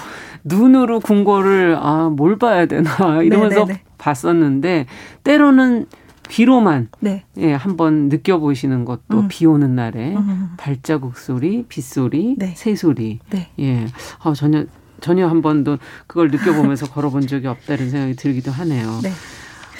[0.45, 2.89] 눈으로 궁궐을 아 뭘 봐야 되나
[3.21, 3.65] 이러면서 네네네.
[3.65, 3.81] 네, 네.
[3.97, 4.85] 봤었는데
[5.25, 5.87] 때로는
[6.29, 7.23] 비로만 네.
[7.37, 9.27] 예, 한번 느껴보시는 것도 음.
[9.27, 10.49] 비 오는 날에 음.
[10.57, 12.53] 발자국 소리, 빗소리, 네.
[12.55, 13.19] 새소리.
[13.29, 13.49] 네.
[13.59, 13.85] 예.
[14.23, 14.65] 어, 전혀
[15.01, 18.99] 전혀 한 번도 그걸 느껴보면서 걸어본 적이 없다는 생각이 들기도 하네요.
[19.03, 19.11] 네.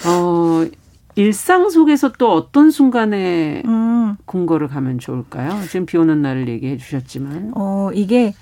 [0.08, 0.68] 어,
[1.16, 4.18] 일상 속에서 또 어떤 순간에 음.
[4.26, 5.62] 궁궐을 가면 좋을까요?
[5.68, 7.54] 지금 비 오는 날을 얘기해 주셨지만.
[7.56, 8.34] 어, 이게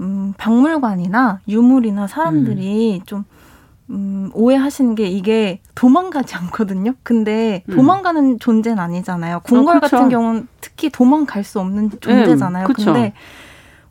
[0.00, 3.06] 음, 박물관이나 유물이나 사람들이 음.
[3.06, 3.24] 좀
[3.92, 6.94] 음, 오해하시는 게 이게 도망가지 않거든요.
[7.02, 7.76] 근데 음.
[7.76, 8.38] 도망가는 음.
[8.38, 9.40] 존재는 아니잖아요.
[9.44, 12.66] 궁궐 어, 같은 경우는 특히 도망갈 수 없는 존재잖아요.
[12.68, 13.12] 네, 근데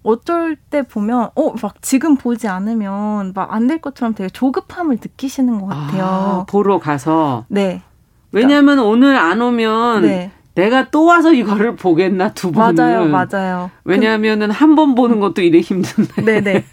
[0.03, 5.59] 어쩔 때 보면 어 막 지금 보지 않으면 막 안 될 것처럼 되게 조급함을 느끼시는
[5.61, 6.03] 것 같아요.
[6.03, 7.45] 아, 보러 가서.
[7.47, 7.81] 네.
[8.31, 10.31] 왜냐하면 그러니까, 오늘 안 오면 네.
[10.53, 12.73] 내가 또 와서 이거를 보겠나 두 번을.
[12.75, 13.71] 맞아요, 맞아요.
[13.83, 16.21] 왜냐하면은 그, 한번 보는 것도 이래 힘든데.
[16.21, 16.65] 네네.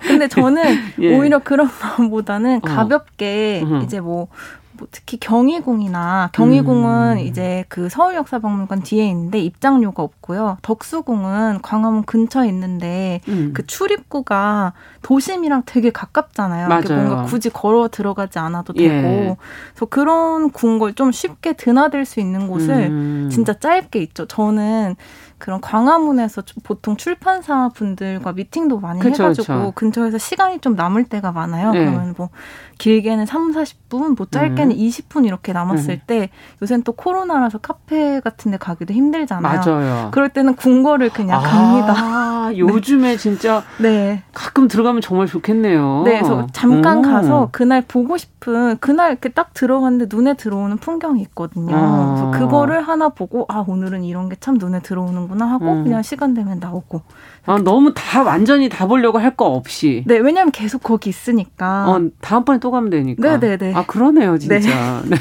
[0.00, 0.62] 근데 저는
[1.00, 1.16] 예.
[1.16, 2.60] 오히려 그런 마음보다는 어.
[2.60, 3.82] 가볍게 어.
[3.84, 4.28] 이제 뭐
[4.78, 7.18] 뭐 특히 경희궁이나 경희궁은 음.
[7.18, 10.58] 이제 그 서울역사박물관 뒤에 있는데 입장료가 없고요.
[10.62, 13.52] 덕수궁은 광화문 근처에 있는데 음.
[13.54, 14.72] 그 출입구가
[15.02, 16.68] 도심이랑 되게 가깝잖아요.
[16.68, 16.84] 맞아요.
[16.88, 18.84] 뭔가 굳이 걸어 들어가지 않아도 되고.
[18.84, 19.36] 예.
[19.70, 23.28] 그래서 그런 궁궐 좀 쉽게 드나들 수 있는 곳을 음.
[23.30, 24.26] 진짜 짧게 있죠.
[24.26, 24.96] 저는
[25.38, 29.72] 그런 광화문에서 보통 출판사 분들과 미팅도 많이 그쵸, 해가지고 그쵸.
[29.74, 31.72] 근처에서 시간이 좀 남을 때가 많아요.
[31.72, 31.80] 네.
[31.80, 32.30] 그러면 뭐
[32.78, 34.76] 길게는 3, 40분, 뭐 짧게는 음.
[34.76, 36.00] 20분 이렇게 남았을 음.
[36.06, 36.30] 때
[36.62, 39.60] 요새는 또 코로나라서 카페 같은 데 가기도 힘들잖아요.
[39.60, 40.10] 맞아요.
[40.12, 42.56] 그럴 때는 궁궐을 그냥 아, 갑니다.
[42.56, 43.16] 요즘에 네.
[43.16, 44.22] 진짜 네.
[44.32, 46.02] 가끔 들어가면 정말 좋겠네요.
[46.04, 47.02] 네, 그래서 잠깐 오.
[47.02, 51.74] 가서 그날 보고 싶은 그날 이렇게 딱 들어갔는데 눈에 들어오는 풍경이 있거든요.
[51.76, 52.30] 아.
[52.30, 55.84] 그래서 그거를 하나 보고 아 오늘은 이런 게 참 눈에 들어오는 구나 하고 음.
[55.84, 57.02] 그냥 시간 되면 나오고.
[57.48, 60.02] 아 너무 다 완전히 다 보려고 할 거 없이.
[60.06, 61.88] 네, 왜냐하면 계속 거기 있으니까.
[61.88, 63.38] 어 다음번에 또 가면 되니까.
[63.38, 63.72] 네 네 네.
[63.74, 65.02] 아 그러네요, 진짜.
[65.08, 65.16] 네.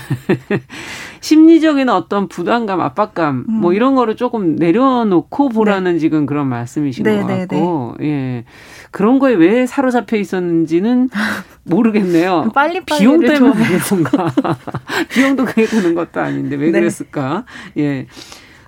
[1.22, 3.54] 심리적인 어떤 부담감, 압박감 음.
[3.54, 6.00] 뭐 이런 거를 조금 내려놓고 보라는 네.
[6.00, 7.48] 지금 그런 말씀이신 네네네.
[7.48, 8.46] 것 같고, 예.
[8.92, 11.10] 그런 거에 왜 사로잡혀 있었는지는
[11.64, 12.52] 모르겠네요.
[12.54, 14.32] 빨리 빨리 비용 때문에 그런가.
[15.10, 16.80] 비용도 그게 드는 것도 아닌데 왜 네.
[16.80, 17.46] 그랬을까?
[17.78, 18.08] 예.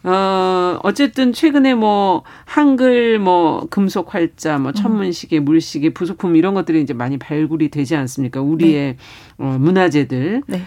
[0.08, 6.93] 어, 어쨌든 최근에 뭐 한글 뭐 금속 활자 뭐 천문시계 물시계 부속품 이런 것들이 이제
[6.93, 8.41] 많이 발굴이 되지 않습니까?
[8.41, 8.97] 우리의 네.
[9.38, 10.43] 어, 문화재들.
[10.47, 10.62] 네.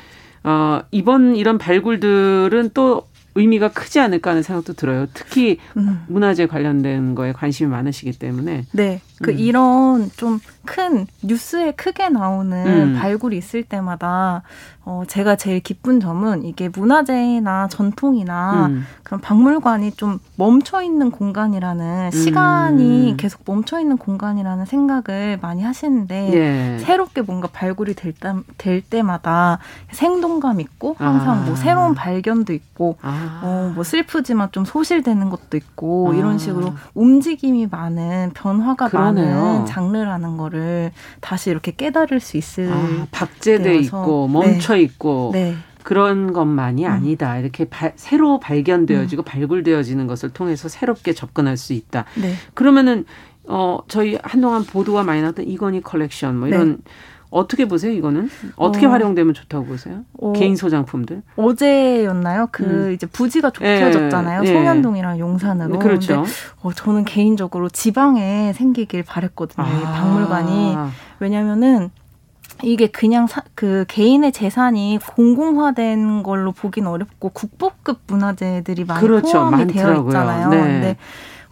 [0.45, 5.07] 어, 이번 이런 발굴들은 또 의미가 크지 않을까 하는 생각도 들어요.
[5.15, 6.05] 특히 음.
[6.09, 8.65] 문화재 관련된 거에 관심이 많으시기 때문에.
[8.73, 9.01] 네.
[9.23, 9.39] 그 음.
[9.39, 10.41] 이런 좀
[10.71, 12.99] 큰 뉴스에 크게 나오는 음.
[12.99, 14.43] 발굴이 있을 때마다
[14.85, 18.87] 어 제가 제일 기쁜 점은 이게 문화재나 전통이나 음.
[19.03, 23.17] 그런 박물관이 좀 멈춰 있는 공간이라는 시간이 음.
[23.17, 26.79] 계속 멈춰 있는 공간이라는 생각을 많이 하시는데 예.
[26.79, 29.59] 새롭게 뭔가 발굴이 될, 때, 될 때마다
[29.91, 31.43] 생동감 있고 항상 아.
[31.45, 33.73] 뭐 새로운 발견도 있고 아.
[33.75, 36.15] 어뭐 슬프지만 좀 소실되는 것도 있고 아.
[36.15, 39.65] 이런 식으로 움직임이 많은 변화가 그 러네요.
[39.69, 44.83] 장르라는 거를 다시 이렇게 깨달을 수 있을 아, 박제돼 있고 멈춰 네.
[44.83, 45.55] 있고 네.
[45.83, 46.91] 그런 것만이 음.
[46.91, 47.39] 아니다.
[47.39, 49.25] 이렇게 바, 새로 발견되어지고 음.
[49.25, 52.05] 발굴되어지는 것을 통해서 새롭게 접근할 수 있다.
[52.21, 52.35] 네.
[52.55, 53.05] 그러면은
[53.45, 56.93] 어 저희 한동안 보도가 많이 나왔던 이건희 컬렉션 뭐 이런 네.
[57.31, 58.29] 어떻게 보세요, 이거는?
[58.57, 60.01] 어떻게 어, 활용되면 좋다고 보세요?
[60.21, 61.23] 어, 개인 소장품들?
[61.37, 62.49] 어제였나요?
[62.51, 62.93] 그 음.
[62.93, 64.43] 이제 부지가 좁혀졌잖아요.
[64.45, 64.53] 예, 예.
[64.53, 65.79] 송현동이랑 용산으로.
[65.79, 66.17] 그렇죠.
[66.23, 66.31] 근데,
[66.63, 69.65] 어, 저는 개인적으로 지방에 생기길 바랬거든요.
[69.65, 69.71] 아.
[69.71, 70.77] 이 박물관이.
[71.21, 71.91] 왜냐면은
[72.63, 79.33] 이게 그냥 사, 그 개인의 재산이 공공화된 걸로 보긴 어렵고 국보급 문화재들이 많이 그렇죠.
[79.33, 79.95] 포함이 많더라고요.
[79.95, 80.49] 되어 있잖아요.
[80.51, 80.59] 네.
[80.59, 80.97] 근데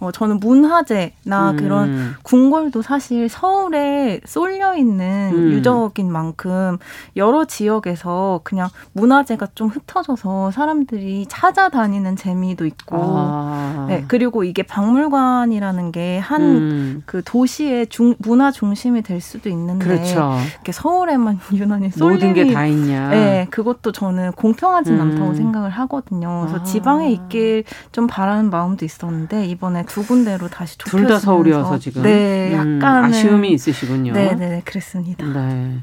[0.01, 1.57] 어, 저는 문화재나 음.
[1.57, 5.51] 그런 궁궐도 사실 서울에 쏠려 있는 음.
[5.51, 6.78] 유적인 만큼
[7.16, 13.86] 여러 지역에서 그냥 문화재가 좀 흩어져서 사람들이 찾아다니는 재미도 있고, 아.
[13.88, 17.03] 네, 그리고 이게 박물관이라는 게 한그 음.
[17.07, 20.36] 그 도시의 중, 문화 중심이 될 수도 있는데, 그렇죠.
[20.55, 23.09] 이렇게 서울에만 유난히 쏠림이 모든 게 다 있냐?
[23.11, 25.01] 네, 그것도 저는 공평하진 음.
[25.01, 26.42] 않다고 생각을 하거든요.
[26.46, 26.62] 그래서 아.
[26.62, 33.05] 지방에 있길 좀 바라는 마음도 있었는데 이번에 두 군데로 다시 둘다 서울이어서 지금 네, 약간
[33.05, 34.12] 음, 아쉬움이 있으시군요.
[34.12, 35.26] 네, 네, 네, 그랬습니다.
[35.26, 35.78] 네.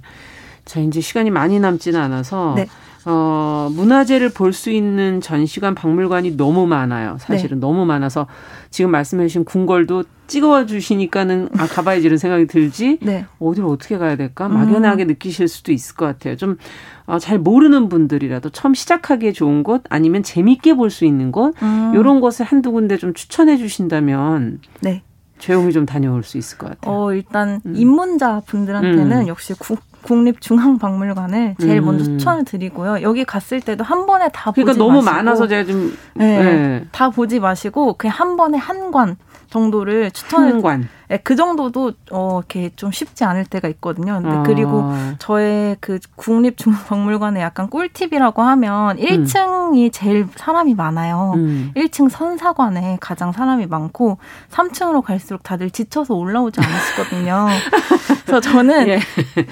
[0.64, 2.68] 자, 이제 시간이 많이 남지는 않아서 네.
[3.06, 7.18] 어, 문화재를 볼 수 있는 전시관 박물관이 너무 많아요.
[7.20, 7.62] 사실은 네.
[7.62, 8.26] 너무 많아서
[8.72, 12.98] 지금 말씀해 주신 궁궐도 찍어 주시니까는 아 가봐야지 이런 생각이 들지.
[13.02, 13.26] 네.
[13.40, 14.48] 어디를 어떻게 가야 될까?
[14.50, 15.08] 막연하게 음.
[15.10, 16.36] 느끼실 수도 있을 것 같아요.
[16.36, 16.58] 좀
[17.06, 21.92] 어, 잘 모르는 분들이라도 처음 시작하기에 좋은 곳 아니면 재밌게 볼 수 있는 곳 음.
[21.94, 25.04] 이런 곳을 한두 군데 좀 추천해 주신다면 네.
[25.38, 26.96] 조용히 좀 다녀올 수 있을 것 같아요.
[26.96, 27.76] 어, 일단 음.
[27.76, 29.28] 입문자 분들한테는 음.
[29.28, 31.86] 역시 국, 국립중앙박물관을 제일 음.
[31.86, 33.02] 먼저 추천을 드리고요.
[33.02, 36.86] 여기 갔을 때도 한 번에 다 그러니까 보지 너무 마시고, 많아서 제가 좀 네, 네.
[36.92, 39.18] 다 보지 마시고 그냥 한 번에 한 관
[39.56, 40.90] 정도를 추천을 한 관.
[41.08, 44.20] 네, 그 정도도 어 이렇게 좀 쉽지 않을 때가 있거든요.
[44.22, 44.44] 근데 아.
[44.44, 49.92] 그리고 저의 그 국립중앙박물관의 약간 꿀팁이라고 하면 1층이 음.
[49.92, 51.34] 제일 사람이 많아요.
[51.36, 51.72] 음.
[51.76, 54.18] 1층 선사관에 가장 사람이 많고
[54.52, 57.48] 3층으로 갈수록 다들 지쳐서 올라오지 않으시거든요.
[58.26, 59.00] 그래서 저는 예.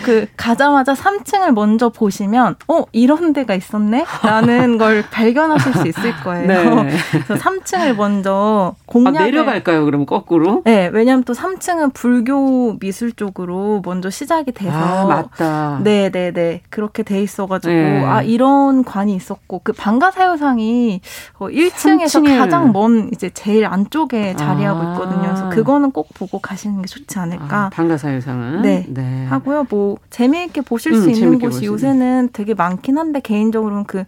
[0.03, 6.47] 그 가자마자 3층을 먼저 보시면 어 이런 데가 있었네 라는 걸 발견하실 수 있을 거예요.
[6.83, 6.97] 네.
[7.11, 9.85] 그래서 3층을 먼저 공략 아, 내려갈까요?
[9.93, 10.63] 그럼 거꾸로?
[10.65, 15.81] 네, 왜냐하면 또 3층은 불교 미술 쪽으로 먼저 시작이 돼서 아, 맞다.
[15.83, 18.03] 네, 네, 네 그렇게 돼 있어가지고 네.
[18.03, 20.99] 아 이런 관이 있었고 그 방가사유상이
[21.37, 22.39] 1층에서 어, 3층에.
[22.39, 24.93] 가장 먼 이제 제일 안쪽에 자리하고 아.
[24.93, 25.21] 있거든요.
[25.21, 27.65] 그래서 그거는 꼭 보고 가시는 게 좋지 않을까.
[27.65, 28.87] 아, 방가사유상은 네.
[28.89, 29.27] 네.
[29.27, 29.67] 하고요.
[29.69, 34.05] 뭐 재미있게 보실 음, 수 있는 곳이 요새는 되게 많긴 한데 개인적으로는 그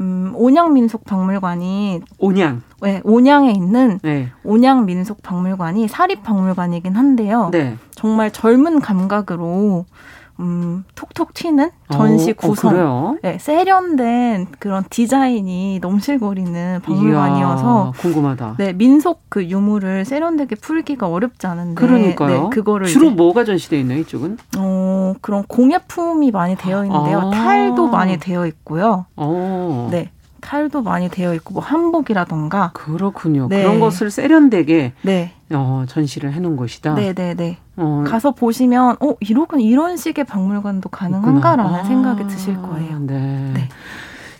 [0.00, 2.62] 음, 온양민속박물관이 온양.
[2.82, 4.30] 네, 온양에 있는 네.
[4.42, 7.50] 온양민속박물관이 사립박물관이긴 한데요.
[7.52, 7.76] 네.
[7.92, 9.84] 정말 젊은 감각으로
[10.40, 18.00] 음, 톡톡 튀는 전시 오, 어, 구성, 어, 네, 세련된 그런 디자인이 넘실거리는 박물관이어서 이야,
[18.00, 18.56] 궁금하다.
[18.58, 22.42] 네, 민속 그 유물을 세련되게 풀기가 어렵지 않은데, 그러니까요.
[22.44, 24.38] 네, 그거를 주로 이제, 뭐가 전시돼 있나요, 이쪽은?
[24.58, 27.18] 어, 그런 공예품이 많이 되어 있는데요.
[27.20, 27.30] 아.
[27.30, 29.06] 탈도 많이 되어 있고요.
[29.16, 29.22] 오.
[29.24, 29.88] 어.
[29.90, 30.10] 네.
[30.40, 33.48] 탈도 많이 되어 있고 뭐 한복이라던가 그렇군요.
[33.48, 33.62] 네.
[33.62, 35.32] 그런 것을 세련되게 네.
[35.50, 36.94] 어, 전시를 해놓은 곳이다.
[36.94, 37.56] 네네네.
[37.76, 38.04] 어.
[38.06, 41.84] 가서 보시면 어 이런 이런 식의 박물관도 가능한가라는 아.
[41.84, 42.98] 생각이 드실 거예요.
[43.00, 43.50] 네.
[43.54, 43.68] 네.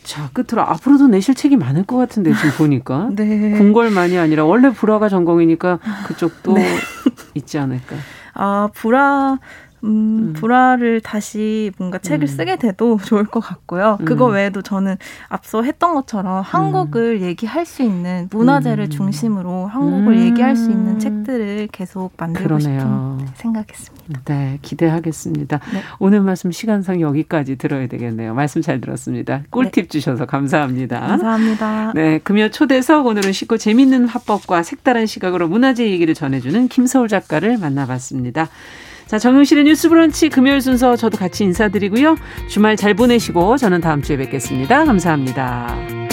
[0.05, 3.53] 자, 끝으로 앞으로도 내실 책이 많을 것 같은데 지금 보니까 네.
[3.53, 6.77] 궁궐만이 아니라 원래 불화가 전공이니까 그쪽도 네.
[7.35, 7.97] 있지 않을까.
[8.35, 9.39] 아, 불화
[9.85, 10.33] 음, 음.
[10.35, 12.27] 불화를 다시 뭔가 책을 음.
[12.27, 13.99] 쓰게 돼도 좋을 것 같고요.
[14.05, 14.35] 그거 음.
[14.35, 14.97] 외에도 저는
[15.29, 17.27] 앞서 했던 것처럼 한국을 음.
[17.27, 18.91] 얘기할 수 있는 문화재를 음.
[18.91, 22.81] 중심으로 한국을 얘기할 수 있는 책들을 계속 만들고 그러네요.
[23.19, 24.21] 싶은 생각했습니다.
[24.25, 25.61] 네, 기대하겠습니다.
[25.73, 25.83] 네.
[25.99, 28.35] 오늘 말씀 시간상 여기까지 들어야 되겠네요.
[28.35, 29.43] 말씀 잘 들었습니다.
[29.51, 29.89] 꿀팁 네.
[29.89, 31.01] 주셔서 감사합니다.
[31.01, 31.93] 감사합니다.
[31.95, 38.49] 네, 금요 초대석 오늘은 쉽고 재밌는 화법과 색다른 시각으로 문화재 얘기를 전해주는 김서울 작가를 만나봤습니다.
[39.15, 42.17] 자, 정용실의 뉴스 브런치 금요일 순서 저도 같이 인사드리고요.
[42.49, 44.85] 주말 잘 보내시고 저는 다음 주에 뵙겠습니다.
[44.85, 46.04] 감사합니다.